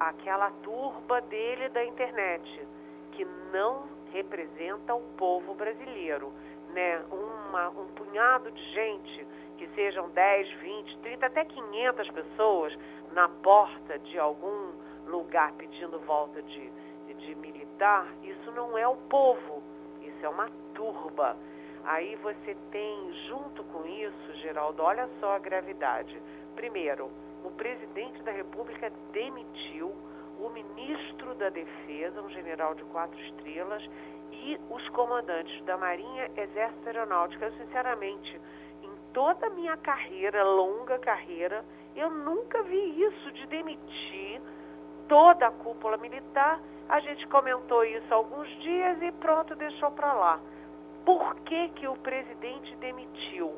[0.00, 2.66] àquela turba dele da internet,
[3.12, 6.32] que não representa o povo brasileiro.
[6.70, 7.02] Né?
[7.10, 9.26] Uma, um punhado de gente,
[9.58, 12.78] que sejam 10, 20, 30, até 500 pessoas
[13.12, 14.72] na porta de algum
[15.06, 16.70] lugar pedindo volta de,
[17.14, 19.62] de militar, isso não é o povo,
[20.02, 21.36] isso é uma turba.
[21.84, 26.20] Aí você tem, junto com isso, Geraldo, olha só a gravidade.
[26.56, 27.10] Primeiro,
[27.44, 29.94] o presidente da República demitiu
[30.38, 33.82] o ministro da Defesa, um general de quatro estrelas,
[34.32, 37.46] e os comandantes da Marinha, Exército Aeronáutica.
[37.46, 38.40] Eu, sinceramente,
[38.82, 44.40] em toda a minha carreira, longa carreira, eu nunca vi isso de demitir
[45.08, 46.60] toda a cúpula militar.
[46.88, 50.40] A gente comentou isso há alguns dias e pronto, deixou para lá.
[51.04, 53.54] Por que, que o presidente demitiu?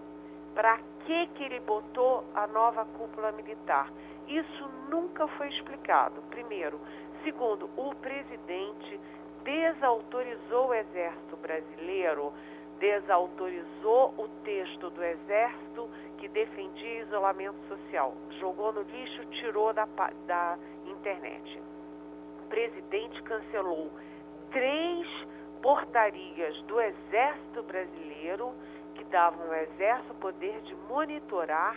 [0.54, 3.90] Para que, que ele botou a nova cúpula militar?
[4.28, 6.78] Isso nunca foi explicado, primeiro.
[7.24, 9.00] Segundo, o presidente
[9.42, 12.32] desautorizou o Exército Brasileiro,
[12.78, 15.88] desautorizou o texto do Exército
[16.18, 18.14] que defendia isolamento social.
[18.38, 19.88] Jogou no lixo, tirou da,
[20.26, 21.62] da internet.
[22.44, 23.90] O presidente cancelou
[24.50, 25.06] três
[25.62, 28.52] portarias do Exército Brasileiro
[28.94, 31.76] que davam ao Exército o poder de monitorar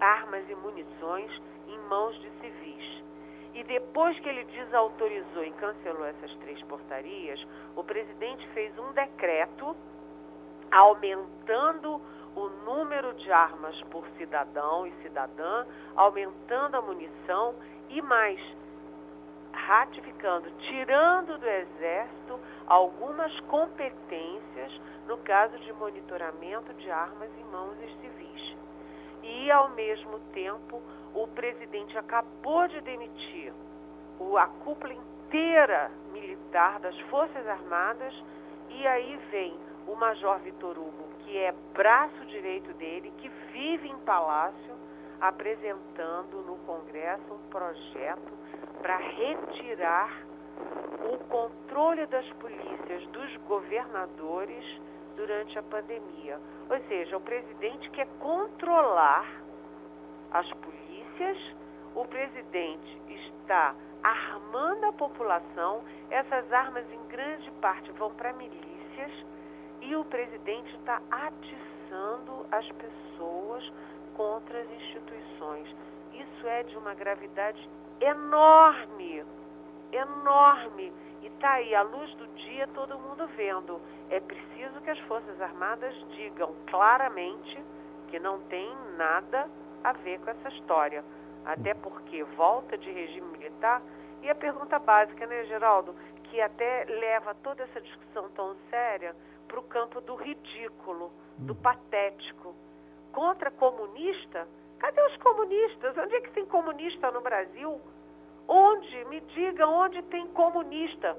[0.00, 1.30] armas e munições
[1.88, 3.02] mãos de civis.
[3.54, 9.74] E depois que ele desautorizou e cancelou essas três portarias, o presidente fez um decreto
[10.70, 12.00] aumentando
[12.34, 15.64] o número de armas por cidadão e cidadã,
[15.96, 17.54] aumentando a munição
[17.88, 18.38] e mais,
[19.52, 27.86] ratificando, tirando do Exército algumas competências no caso de monitoramento de armas em mãos de
[28.00, 28.56] civis.
[29.22, 30.82] E, ao mesmo tempo,
[31.16, 33.52] o presidente acabou de demitir
[34.38, 38.14] a cúpula inteira militar das Forças Armadas
[38.68, 39.56] e aí vem
[39.86, 44.74] o Major Vitor Hugo, que é braço direito dele, que vive em palácio,
[45.18, 48.32] apresentando no Congresso um projeto
[48.82, 50.20] para retirar
[51.10, 54.64] o controle das polícias dos governadores
[55.16, 56.38] durante a pandemia.
[56.68, 59.26] Ou seja, o presidente quer controlar
[60.32, 60.75] as polícias,
[61.94, 69.10] o presidente está armando a população, essas armas em grande parte vão para milícias
[69.80, 73.72] e o presidente está atiçando as pessoas
[74.14, 75.68] contra as instituições.
[76.12, 77.66] Isso é de uma gravidade
[78.00, 79.24] enorme,
[79.90, 80.92] enorme.
[81.22, 83.80] E está aí, à luz do dia, todo mundo vendo.
[84.10, 87.58] É preciso que as Forças Armadas digam claramente
[88.08, 89.48] que não tem nada
[89.82, 91.04] a ver com essa história.
[91.44, 93.80] Até porque volta de regime militar.
[94.22, 99.14] E a pergunta básica, né, Geraldo, que até leva toda essa discussão tão séria
[99.46, 101.56] para o campo do ridículo, do hum.
[101.56, 102.54] patético.
[103.12, 104.46] Contra comunista?
[104.78, 105.96] Cadê os comunistas?
[105.96, 107.80] Onde é que tem comunista no Brasil?
[108.48, 109.04] Onde?
[109.06, 111.16] Me diga onde tem comunista.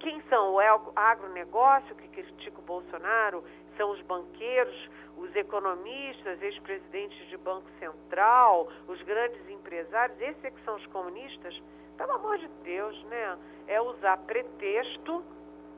[0.00, 0.54] Quem são?
[0.54, 0.58] O
[0.96, 3.44] agronegócio que critica o Bolsonaro?
[3.76, 10.20] São os banqueiros, os economistas, ex-presidentes de Banco Central, os grandes empresários?
[10.20, 11.54] Esses é que são os comunistas?
[11.96, 13.38] Pelo amor de Deus, né?
[13.66, 15.24] É usar pretexto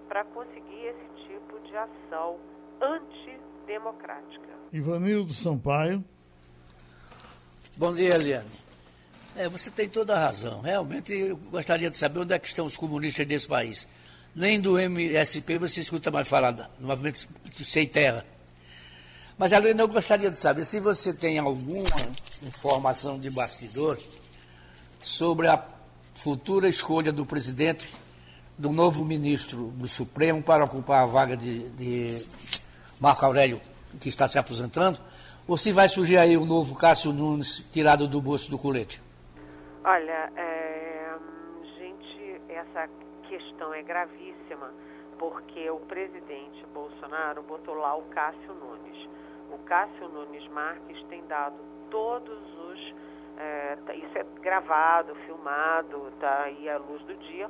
[0.08, 2.38] para conseguir esse tipo de ação
[2.80, 4.48] antidemocrática.
[4.72, 6.04] Ivanildo Sampaio.
[7.76, 8.50] Bom dia, Eliane.
[9.36, 10.60] É, você tem toda a razão.
[10.60, 13.86] Realmente, eu gostaria de saber onde é que estão os comunistas desse país.
[14.34, 17.28] Nem do MSP você escuta mais falar do movimento
[17.64, 18.24] sem terra.
[19.38, 21.84] Mas, Helena, eu gostaria de saber se você tem alguma
[22.42, 23.96] informação de bastidor
[25.00, 25.62] sobre a
[26.16, 27.88] futura escolha do presidente,
[28.58, 32.26] do novo ministro do Supremo para ocupar a vaga de, de
[33.00, 33.60] Marco Aurélio,
[34.00, 34.98] que está se aposentando,
[35.46, 39.00] ou se vai surgir aí o novo Cássio Nunes tirado do bolso do colete?
[39.84, 41.14] Olha, é,
[41.78, 42.88] gente, essa
[43.28, 44.74] questão é gravíssima,
[45.16, 49.17] porque o presidente Bolsonaro botou lá o Cássio Nunes.
[49.50, 51.56] O Cássio Nunes Marques tem dado
[51.90, 52.94] todos os.
[53.36, 57.48] É, isso é gravado, filmado, está aí à luz do dia,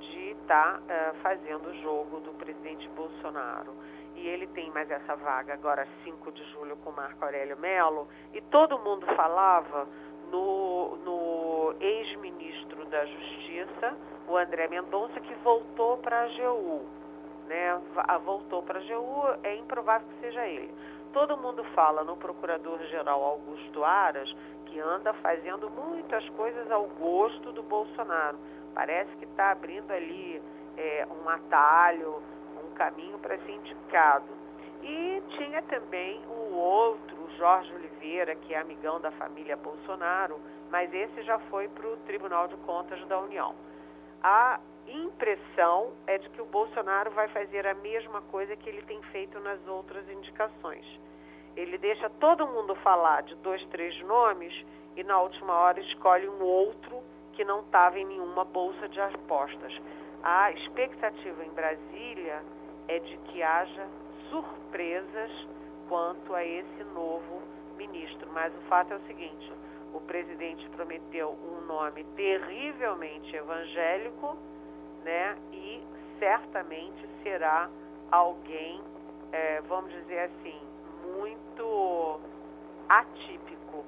[0.00, 3.74] de estar tá, é, fazendo o jogo do presidente Bolsonaro.
[4.14, 8.40] E ele tem mais essa vaga agora, 5 de julho, com Marco Aurélio Melo, e
[8.40, 9.86] todo mundo falava
[10.30, 13.94] no, no ex-ministro da Justiça,
[14.26, 16.84] o André Mendonça, que voltou para a AGU.
[17.46, 17.80] Né?
[18.24, 20.74] Voltou para a AGU, é improvável que seja ele.
[21.16, 24.30] Todo mundo fala no procurador-geral Augusto Aras,
[24.66, 28.36] que anda fazendo muitas coisas ao gosto do Bolsonaro.
[28.74, 30.42] Parece que está abrindo ali
[30.76, 32.22] é, um atalho,
[32.62, 34.26] um caminho para ser indicado.
[34.82, 40.38] E tinha também o outro, Jorge Oliveira, que é amigão da família Bolsonaro,
[40.70, 43.54] mas esse já foi para o Tribunal de Contas da União.
[44.22, 49.00] A impressão é de que o Bolsonaro vai fazer a mesma coisa que ele tem
[49.12, 50.84] feito nas outras indicações.
[51.56, 54.52] Ele deixa todo mundo falar de dois, três nomes
[54.96, 59.72] e na última hora escolhe um outro que não estava em nenhuma bolsa de apostas.
[60.22, 62.42] A expectativa em Brasília
[62.88, 63.86] é de que haja
[64.30, 65.30] surpresas
[65.88, 67.42] quanto a esse novo
[67.76, 68.28] ministro.
[68.32, 69.52] Mas o fato é o seguinte:
[69.92, 74.36] o presidente prometeu um nome terrivelmente evangélico,
[75.06, 75.36] né?
[75.52, 75.80] E
[76.18, 77.70] certamente será
[78.10, 78.82] alguém,
[79.32, 80.58] é, vamos dizer assim,
[81.16, 82.20] muito
[82.88, 83.84] atípico,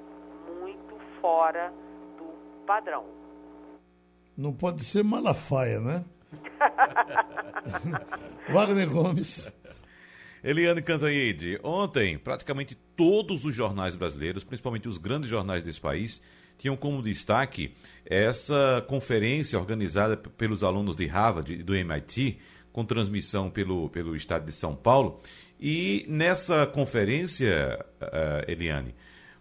[0.61, 1.73] muito fora
[2.17, 3.05] do padrão.
[4.37, 6.05] Não pode ser Malafaia, né?
[8.53, 9.51] Wagner Gomes.
[10.41, 16.21] Eliane Cantanhede, ontem praticamente todos os jornais brasileiros, principalmente os grandes jornais desse país,
[16.59, 17.73] tinham como destaque
[18.05, 22.37] essa conferência organizada pelos alunos de Harvard e do MIT,
[22.71, 25.19] com transmissão pelo, pelo estado de São Paulo.
[25.59, 28.93] E nessa conferência, uh, Eliane,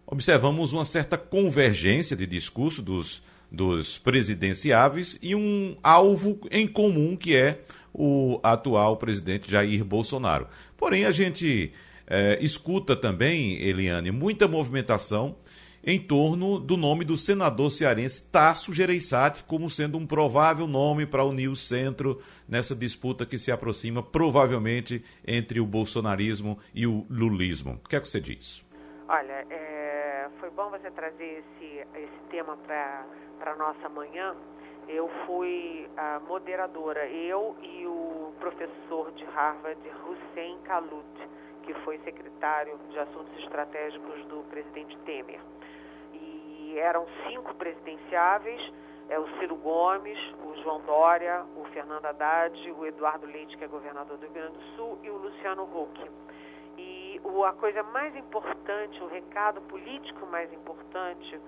[0.06, 7.36] observamos uma certa convergência de discurso dos, dos presidenciáveis e um alvo em comum que
[7.36, 7.60] é
[7.92, 10.46] o atual presidente Jair Bolsonaro.
[10.76, 11.72] Porém, a gente
[12.06, 15.36] é, escuta também, Eliane, muita movimentação
[15.84, 21.24] em torno do nome do senador cearense Tasso Gereissati como sendo um provável nome para
[21.24, 27.80] unir o centro nessa disputa que se aproxima provavelmente entre o bolsonarismo e o lulismo.
[27.84, 28.64] O que é que você diz?
[29.08, 34.34] Olha, é, foi bom você trazer esse, esse tema para a nossa manhã
[34.88, 41.28] eu fui a moderadora, eu e o professor de Harvard, Hussein Kalut,
[41.62, 45.40] que foi secretário de Assuntos Estratégicos do presidente Temer.
[46.78, 48.72] Eram cinco presidenciáveis,
[49.08, 53.66] é, o Ciro Gomes, o João Dória, o Fernando Haddad, o Eduardo Leite, que é
[53.66, 56.10] governador do Rio Grande do Sul, e o Luciano Huck.
[56.76, 61.40] E o, a coisa mais importante, o recado político mais importante,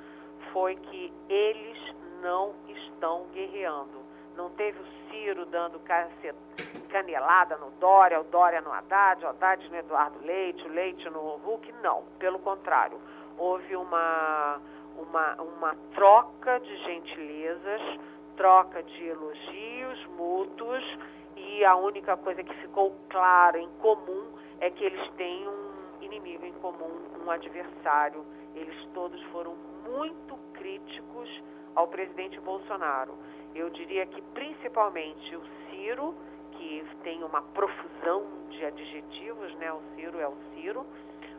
[0.53, 1.79] foi que eles
[2.23, 4.01] não estão guerreando.
[4.37, 5.81] Não teve o Ciro dando
[6.89, 11.37] canelada no Dória, o Dória no Haddad, o Haddad no Eduardo Leite, o Leite no
[11.37, 11.73] Huck.
[11.83, 12.99] Não, pelo contrário.
[13.37, 14.61] Houve uma,
[14.97, 17.83] uma, uma troca de gentilezas,
[18.37, 20.99] troca de elogios mútuos
[21.37, 24.27] e a única coisa que ficou clara em comum
[24.61, 25.71] é que eles têm um
[26.01, 28.25] inimigo em comum, um adversário.
[28.55, 31.43] Eles todos foram muito críticos
[31.75, 33.15] ao presidente Bolsonaro.
[33.55, 36.15] Eu diria que principalmente o Ciro,
[36.53, 39.73] que tem uma profusão de adjetivos, né?
[39.73, 40.87] O Ciro é o Ciro.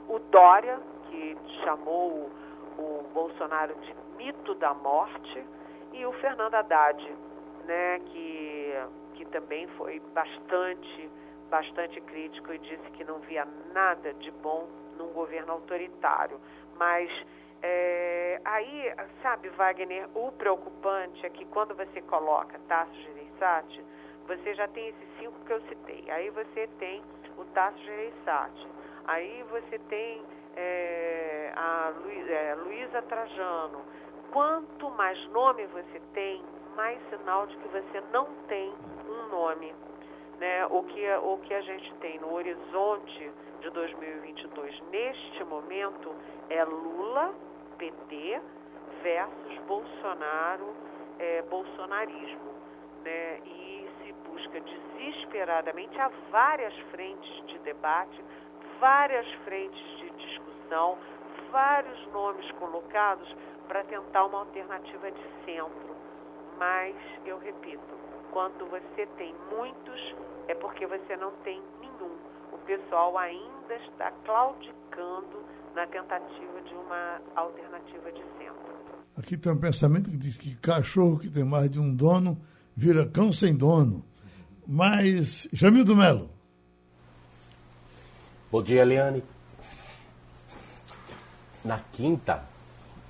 [0.07, 0.79] O Dória,
[1.09, 2.29] que chamou
[2.78, 5.45] o Bolsonaro de mito da morte.
[5.93, 7.15] E o Fernando Haddad,
[7.65, 7.99] né?
[7.99, 8.74] Que,
[9.15, 11.09] que também foi bastante,
[11.49, 14.67] bastante crítico e disse que não via nada de bom
[14.97, 16.39] num governo autoritário.
[16.78, 17.09] Mas
[17.61, 23.86] é, aí, sabe, Wagner, o preocupante é que quando você coloca Tasso Gereissati,
[24.28, 26.09] você já tem esses cinco que eu citei.
[26.09, 27.03] Aí você tem
[27.38, 28.67] o Tasso Gereissati.
[29.05, 30.24] Aí você tem
[30.55, 31.93] é, a
[32.29, 33.81] é, Luísa Trajano.
[34.31, 36.41] Quanto mais nome você tem,
[36.75, 38.73] mais sinal de que você não tem
[39.07, 39.73] um nome.
[40.39, 40.65] Né?
[40.67, 46.15] O, que, o que a gente tem no horizonte de 2022, neste momento,
[46.49, 47.33] é Lula
[47.77, 48.41] PT
[49.03, 50.73] versus Bolsonaro,
[51.19, 52.51] é, bolsonarismo.
[53.03, 53.39] Né?
[53.45, 58.23] E se busca desesperadamente, há várias frentes de debate,
[58.79, 60.00] várias frentes
[60.72, 60.97] discussão,
[61.51, 63.28] vários nomes colocados
[63.67, 65.95] para tentar uma alternativa de centro.
[66.57, 66.95] Mas,
[67.26, 67.82] eu repito,
[68.32, 70.15] quando você tem muitos,
[70.47, 72.15] é porque você não tem nenhum.
[72.53, 75.43] O pessoal ainda está claudicando
[75.76, 78.72] na tentativa de uma alternativa de centro.
[79.17, 82.38] Aqui tem um pensamento que diz que cachorro que tem mais de um dono
[82.76, 84.05] vira cão sem dono.
[84.65, 86.30] Mas, Jamildo Melo.
[88.51, 89.24] Bom dia, Eliane.
[91.64, 92.43] Na quinta,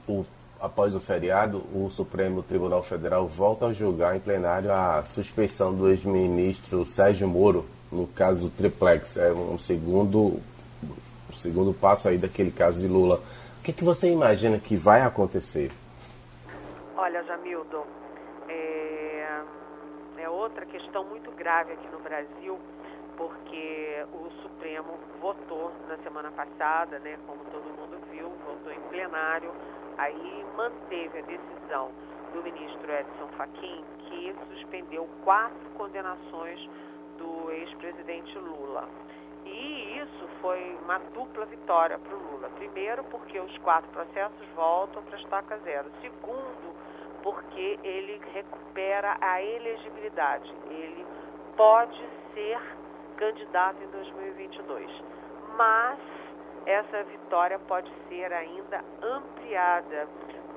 [0.07, 0.25] o,
[0.59, 5.89] após o feriado, o Supremo Tribunal Federal volta a julgar em plenário a suspeição do
[5.89, 9.17] ex-ministro Sérgio Moro no caso do triplex.
[9.17, 10.41] É um segundo
[11.37, 13.21] segundo passo aí daquele caso de Lula.
[13.59, 15.71] O que, que você imagina que vai acontecer?
[16.95, 17.83] Olha, Jamildo,
[18.47, 19.41] é,
[20.17, 22.59] é outra questão muito grave aqui no Brasil,
[23.21, 29.51] porque o Supremo votou na semana passada, né, como todo mundo viu, votou em plenário,
[29.95, 31.91] aí manteve a decisão
[32.33, 36.67] do ministro Edson Fachin, que suspendeu quatro condenações
[37.19, 38.89] do ex-presidente Lula.
[39.45, 42.49] E isso foi uma dupla vitória para o Lula.
[42.55, 45.91] Primeiro, porque os quatro processos voltam para estaca zero.
[46.01, 46.75] Segundo,
[47.21, 50.51] porque ele recupera a elegibilidade.
[50.69, 51.05] Ele
[51.55, 52.01] pode
[52.33, 52.80] ser
[53.21, 54.89] candidato em 2022.
[55.55, 55.99] Mas
[56.65, 60.07] essa vitória pode ser ainda ampliada,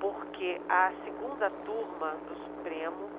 [0.00, 3.10] porque a segunda turma do Supremo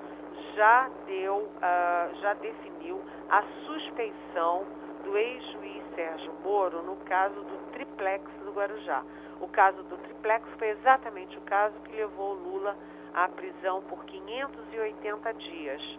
[0.56, 4.64] já deu, uh, já definiu a suspeição
[5.04, 9.04] do ex-juiz Sérgio Moro no caso do triplex do Guarujá.
[9.40, 12.76] O caso do triplex foi exatamente o caso que levou Lula
[13.14, 15.98] à prisão por 580 dias.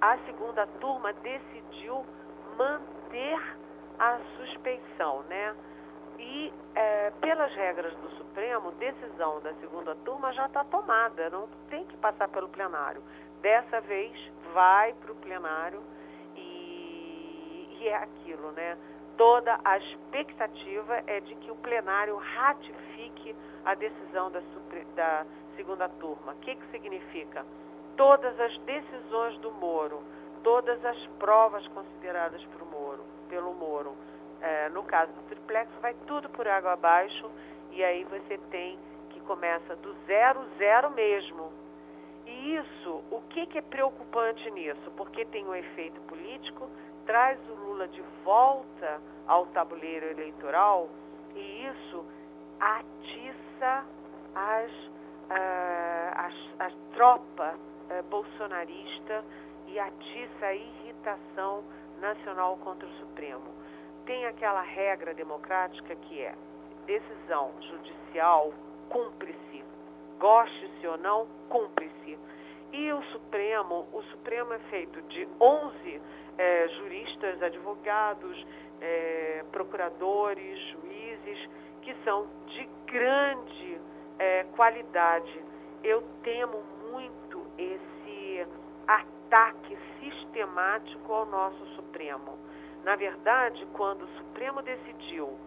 [0.00, 2.06] A segunda turma decidiu
[2.58, 3.56] manter
[3.98, 5.54] a suspeição, né?
[6.18, 11.86] E é, pelas regras do Supremo, decisão da segunda turma já está tomada, não tem
[11.86, 13.02] que passar pelo plenário.
[13.40, 14.12] Dessa vez
[14.52, 15.80] vai para o plenário
[17.78, 18.76] que é aquilo, né?
[19.16, 23.34] Toda a expectativa é de que o plenário ratifique
[23.64, 24.40] a decisão da,
[24.94, 26.32] da segunda turma.
[26.32, 27.44] O que, que significa?
[27.96, 30.02] Todas as decisões do Moro,
[30.48, 33.94] todas as provas consideradas por Moro, pelo Moro,
[34.40, 37.30] é, no caso do triplex, vai tudo por água abaixo
[37.70, 38.78] e aí você tem
[39.10, 41.52] que começa do zero, zero mesmo.
[42.24, 44.90] E isso, o que, que é preocupante nisso?
[44.96, 46.66] Porque tem um efeito político,
[47.04, 50.88] traz o Lula de volta ao tabuleiro eleitoral
[51.34, 52.06] e isso
[52.58, 53.84] atiça
[54.34, 57.54] as, uh, as, as tropa
[57.90, 59.22] é, bolsonarista
[59.68, 61.64] e atiça a irritação
[62.00, 63.54] nacional contra o Supremo.
[64.06, 66.34] Tem aquela regra democrática que é
[66.86, 68.52] decisão judicial
[68.88, 69.62] cumpre-se,
[70.18, 72.18] goste-se ou não, cumpre-se.
[72.72, 76.02] E o Supremo, o Supremo é feito de 11
[76.38, 78.46] é, juristas, advogados,
[78.80, 81.48] é, procuradores, juízes,
[81.82, 83.80] que são de grande
[84.18, 85.44] é, qualidade.
[85.82, 88.46] Eu temo muito esse
[88.86, 89.17] ataque
[90.00, 92.38] sistemático ao nosso Supremo.
[92.84, 95.38] Na verdade, quando o Supremo decidiu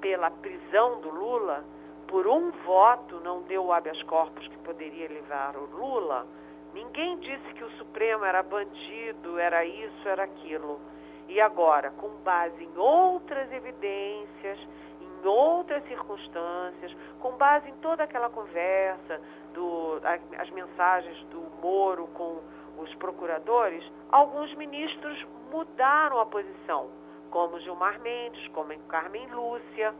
[0.00, 1.64] pela prisão do Lula,
[2.06, 6.26] por um voto não deu o habeas corpus que poderia levar o Lula,
[6.72, 10.80] ninguém disse que o Supremo era bandido, era isso, era aquilo.
[11.28, 14.58] E agora, com base em outras evidências,
[15.00, 19.20] em outras circunstâncias, com base em toda aquela conversa,
[19.52, 20.00] do,
[20.38, 22.40] as mensagens do Moro com
[22.78, 26.90] os procuradores, alguns ministros mudaram a posição,
[27.30, 29.94] como Gilmar Mendes, como Carmen Lúcia.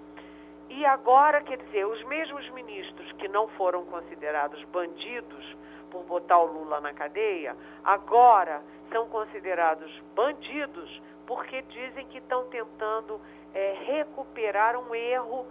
[0.68, 5.56] E agora, quer dizer, os mesmos ministros que não foram considerados bandidos
[5.90, 13.20] por botar o Lula na cadeia, agora são considerados bandidos porque dizem que estão tentando
[13.54, 15.46] é, recuperar um erro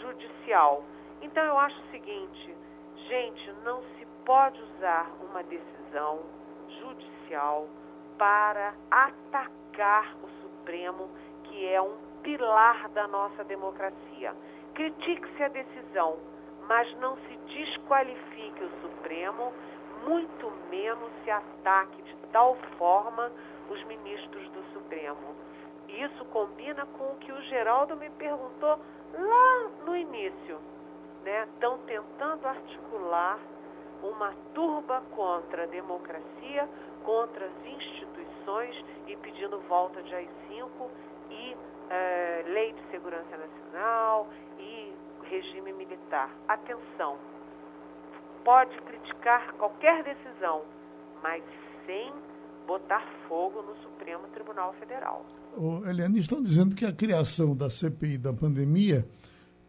[0.00, 0.84] judicial.
[1.20, 2.56] Então eu acho o seguinte,
[3.08, 6.20] gente, não se pode usar uma decisão
[8.18, 11.08] para atacar o Supremo,
[11.44, 14.34] que é um pilar da nossa democracia.
[14.74, 16.18] Critique-se a decisão,
[16.68, 19.52] mas não se desqualifique o Supremo,
[20.04, 23.30] muito menos se ataque de tal forma
[23.70, 25.34] os ministros do Supremo.
[25.88, 28.78] Isso combina com o que o Geraldo me perguntou
[29.14, 30.58] lá no início.
[31.24, 31.82] Estão né?
[31.86, 33.38] tentando articular
[34.02, 36.68] uma turba contra a democracia,
[37.04, 38.74] contra as instituições
[39.06, 40.88] e pedindo volta de AI-5
[41.30, 41.56] e
[41.90, 44.28] é, lei de segurança nacional
[44.58, 44.92] e
[45.28, 46.30] regime militar.
[46.48, 47.16] Atenção,
[48.44, 50.62] pode criticar qualquer decisão,
[51.22, 51.42] mas
[51.86, 52.12] sem
[52.66, 55.24] botar fogo no Supremo Tribunal Federal.
[55.56, 59.06] O Eliane, estão dizendo que a criação da CPI da pandemia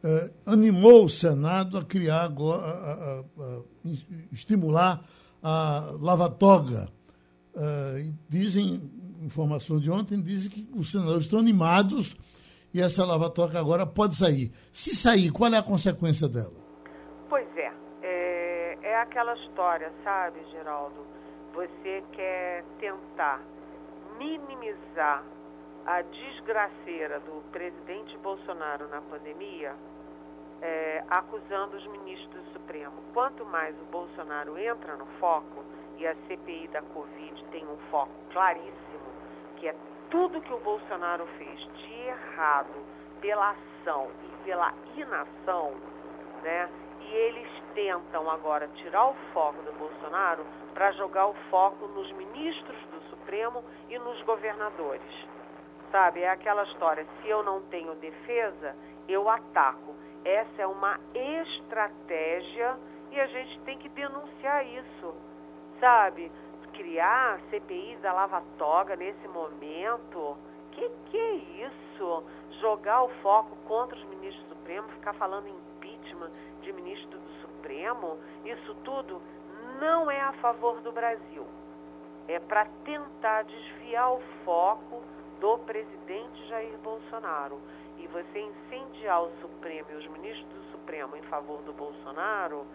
[0.03, 3.61] eh, animou o Senado a criar, agora, a, a, a,
[4.31, 5.03] estimular
[5.41, 6.89] a lava-toga.
[7.55, 8.81] Eh, dizem,
[9.21, 12.15] informações de ontem, dizem que os senadores estão animados
[12.73, 14.51] e essa lava-toga agora pode sair.
[14.71, 16.53] Se sair, qual é a consequência dela?
[17.29, 21.05] Pois é, é, é aquela história, sabe, Geraldo?
[21.53, 23.39] Você quer tentar
[24.17, 25.23] minimizar
[25.85, 29.75] a desgraceira do presidente Bolsonaro na pandemia,
[30.59, 32.93] é, acusando os ministros do Supremo.
[33.13, 35.63] Quanto mais o Bolsonaro entra no foco,
[35.97, 39.13] e a CPI da Covid tem um foco claríssimo,
[39.57, 39.75] que é
[40.09, 42.83] tudo que o Bolsonaro fez de errado
[43.21, 45.71] pela ação e pela inação,
[46.41, 46.67] né?
[46.99, 50.43] E eles tentam agora tirar o foco do Bolsonaro
[50.73, 55.27] para jogar o foco nos ministros do Supremo e nos governadores.
[55.91, 58.75] Sabe, é aquela história, se eu não tenho defesa,
[59.07, 59.95] eu ataco.
[60.25, 62.75] Essa é uma estratégia
[63.11, 65.13] e a gente tem que denunciar isso.
[65.79, 66.31] Sabe,
[66.73, 70.37] criar CPI da lava-toga nesse momento,
[70.71, 71.33] que que é
[71.67, 72.23] isso?
[72.59, 78.17] Jogar o foco contra os ministros do Supremo, ficar falando impeachment de ministro do Supremo,
[78.45, 79.21] isso tudo
[79.79, 81.45] não é a favor do Brasil.
[82.27, 85.01] É para tentar desviar o foco
[85.39, 87.59] do presidente Jair Bolsonaro.
[87.99, 92.65] E você incendiar o Supremo e os ministros do Supremo em favor do Bolsonaro,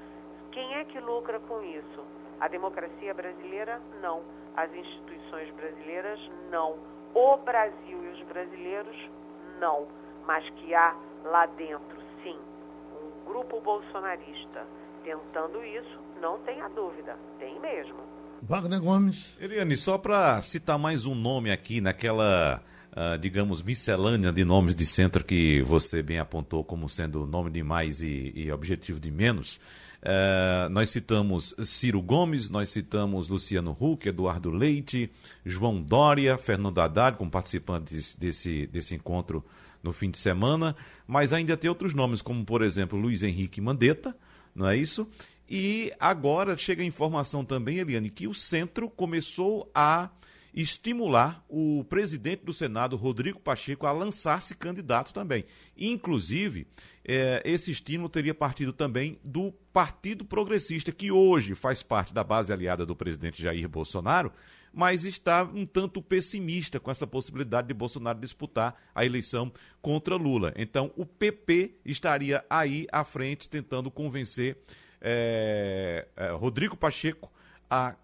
[0.52, 2.04] quem é que lucra com isso?
[2.40, 4.22] A democracia brasileira, não.
[4.56, 6.20] As instituições brasileiras,
[6.50, 6.76] não.
[7.14, 8.96] O Brasil e os brasileiros,
[9.60, 9.86] não.
[10.26, 12.38] Mas que há lá dentro, sim,
[13.02, 14.66] um grupo bolsonarista
[15.02, 17.96] tentando isso, não tenha dúvida, tem mesmo.
[18.42, 19.36] Wagner Gomes.
[19.40, 22.62] Eliane, só para citar mais um nome aqui naquela,
[22.92, 27.62] uh, digamos, miscelânea de nomes de centro que você bem apontou como sendo nome de
[27.62, 29.58] mais e, e objetivo de menos.
[30.00, 35.10] Uh, nós citamos Ciro Gomes, nós citamos Luciano Huck, Eduardo Leite,
[35.44, 39.44] João Dória, Fernando Haddad, como participantes desse, desse encontro
[39.82, 40.76] no fim de semana,
[41.06, 44.16] mas ainda tem outros nomes, como por exemplo Luiz Henrique Mandetta,
[44.54, 45.08] não é isso?
[45.48, 50.10] E agora chega a informação também, Eliane, que o centro começou a
[50.52, 55.44] estimular o presidente do Senado, Rodrigo Pacheco, a lançar-se candidato também.
[55.76, 56.66] Inclusive,
[57.08, 62.52] é, esse estímulo teria partido também do Partido Progressista, que hoje faz parte da base
[62.52, 64.30] aliada do presidente Jair Bolsonaro,
[64.70, 69.50] mas está um tanto pessimista com essa possibilidade de Bolsonaro disputar a eleição
[69.80, 70.52] contra Lula.
[70.54, 74.58] Então, o PP estaria aí à frente tentando convencer
[75.00, 77.32] é, é, Rodrigo Pacheco
[77.70, 77.94] a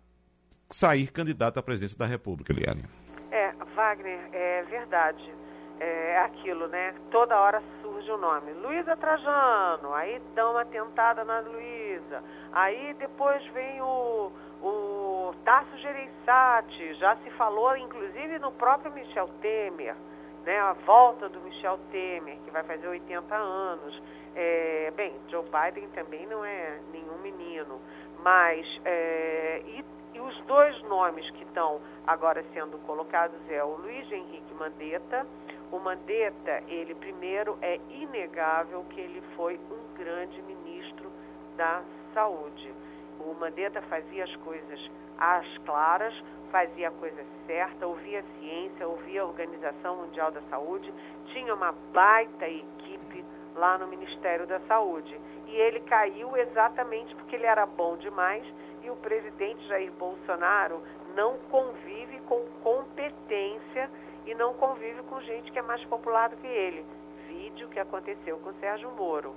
[0.70, 2.84] sair candidato à presidência da República, Eliane.
[3.30, 5.30] É, Wagner, é verdade.
[5.78, 6.94] É aquilo, né?
[7.10, 7.60] Toda hora
[8.04, 8.52] surge o nome.
[8.52, 12.22] Luísa Trajano, aí dão uma tentada na Luísa.
[12.52, 14.30] Aí depois vem o,
[14.62, 19.96] o Tasso Gereissati, já se falou inclusive no próprio Michel Temer,
[20.44, 20.60] né?
[20.60, 24.02] A volta do Michel Temer, que vai fazer 80 anos.
[24.36, 27.80] É, bem, Joe Biden também não é nenhum menino,
[28.22, 29.84] mas é, e
[30.14, 35.26] e os dois nomes que estão agora sendo colocados é o Luiz Henrique Mandetta.
[35.70, 41.10] O Mandetta, ele primeiro é inegável que ele foi um grande ministro
[41.56, 42.72] da saúde.
[43.18, 46.14] O Mandetta fazia as coisas às claras,
[46.50, 50.92] fazia a coisa certa, ouvia a ciência, ouvia a Organização Mundial da Saúde,
[51.32, 53.24] tinha uma baita equipe
[53.56, 55.18] lá no Ministério da Saúde.
[55.46, 58.44] E ele caiu exatamente porque ele era bom demais
[58.82, 60.82] e o presidente Jair Bolsonaro
[61.16, 63.88] não convive com competência
[64.26, 66.84] e não convive com gente que é mais popular do que ele.
[67.28, 69.34] Vídeo que aconteceu com Sérgio Moro.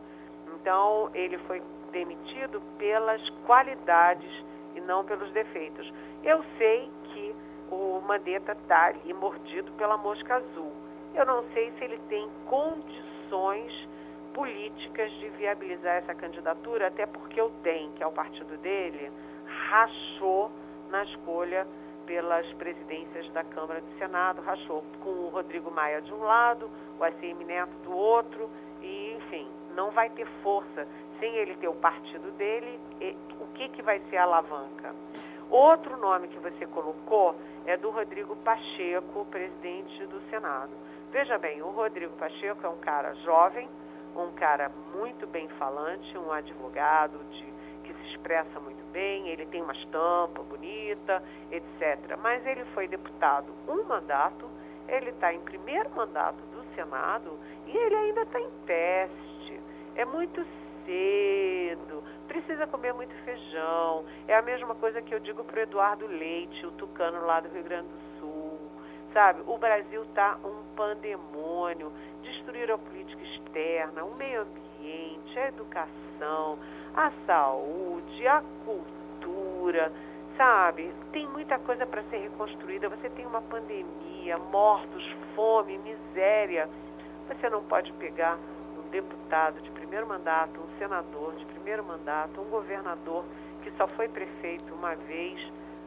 [0.55, 1.61] Então, ele foi
[1.91, 4.31] demitido pelas qualidades
[4.75, 5.91] e não pelos defeitos.
[6.23, 7.35] Eu sei que
[7.71, 10.71] o Mandetta está ali mordido pela mosca azul.
[11.13, 13.87] Eu não sei se ele tem condições
[14.33, 19.11] políticas de viabilizar essa candidatura, até porque o DEM, que é o partido dele,
[19.69, 20.51] rachou
[20.91, 21.65] na escolha
[22.07, 26.69] pelas presidências da Câmara e do Senado, rachou com o Rodrigo Maia de um lado,
[26.97, 28.49] o ACM Neto do outro,
[28.81, 29.45] e enfim,
[29.75, 30.87] não vai ter força
[31.19, 32.79] sem ele ter o partido dele,
[33.39, 34.95] o que, que vai ser a alavanca?
[35.49, 37.35] Outro nome que você colocou
[37.65, 40.71] é do Rodrigo Pacheco, presidente do Senado.
[41.11, 43.67] Veja bem, o Rodrigo Pacheco é um cara jovem,
[44.15, 47.46] um cara muito bem falante, um advogado de,
[48.07, 52.17] se expressa muito bem, ele tem uma estampa bonita, etc.
[52.21, 54.49] Mas ele foi deputado um mandato,
[54.87, 59.59] ele está em primeiro mandato do Senado e ele ainda está em teste.
[59.95, 60.45] É muito
[60.85, 64.05] cedo, precisa comer muito feijão.
[64.27, 67.49] É a mesma coisa que eu digo para o Eduardo Leite, o tucano lá do
[67.49, 68.59] Rio Grande do Sul.
[69.13, 71.91] Sabe, o Brasil está um pandemônio.
[72.23, 76.59] Destruir a política externa, o meio ambiente, a educação,
[76.97, 79.91] a saúde, a cultura,
[80.35, 80.91] sabe?
[81.11, 82.89] Tem muita coisa para ser reconstruída.
[82.89, 86.67] Você tem uma pandemia, mortos, fome, miséria.
[87.27, 88.35] Você não pode pegar
[88.79, 93.23] um deputado de primeiro mandato, um senador de primeiro mandato, um governador
[93.63, 95.39] que só foi prefeito uma vez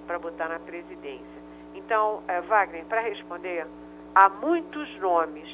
[0.06, 1.40] para botar na presidência.
[1.74, 3.66] Então, é, Wagner, para responder,
[4.14, 5.48] há muitos nomes,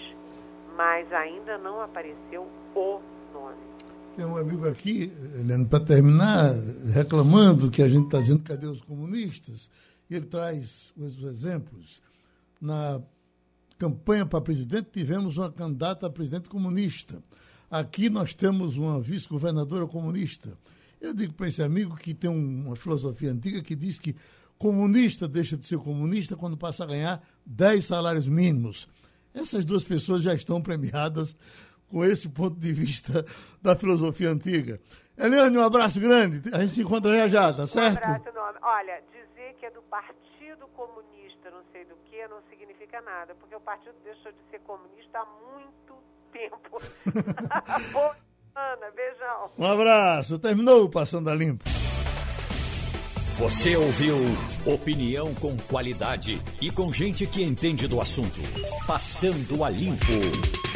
[0.76, 3.00] mas ainda não apareceu o
[3.32, 3.75] nome.
[4.16, 6.54] Tem um amigo aqui, Helena, para terminar,
[6.90, 9.68] reclamando que a gente está dizendo cadê os comunistas,
[10.08, 12.00] e ele traz os exemplos.
[12.58, 12.98] Na
[13.78, 17.22] campanha para presidente, tivemos uma candidata a presidente comunista.
[17.70, 20.56] Aqui nós temos uma vice-governadora comunista.
[20.98, 24.16] Eu digo para esse amigo que tem uma filosofia antiga que diz que
[24.56, 28.88] comunista deixa de ser comunista quando passa a ganhar 10 salários mínimos.
[29.34, 31.36] Essas duas pessoas já estão premiadas
[31.90, 33.24] com esse ponto de vista
[33.62, 34.80] da filosofia antiga.
[35.16, 36.42] Eliane, um abraço grande.
[36.52, 38.04] A gente se encontra já já, tá certo?
[38.04, 38.58] Um abraço enorme.
[38.62, 43.54] Olha, dizer que é do Partido Comunista, não sei do que, não significa nada, porque
[43.54, 45.94] o partido deixou de ser comunista há muito
[46.32, 46.80] tempo.
[47.92, 48.16] Boa
[48.52, 49.50] semana, beijão.
[49.58, 50.38] Um abraço.
[50.38, 51.64] Terminou Passando a Limpo.
[53.38, 54.16] Você ouviu
[54.64, 58.40] opinião com qualidade e com gente que entende do assunto.
[58.86, 60.75] Passando a Limpo.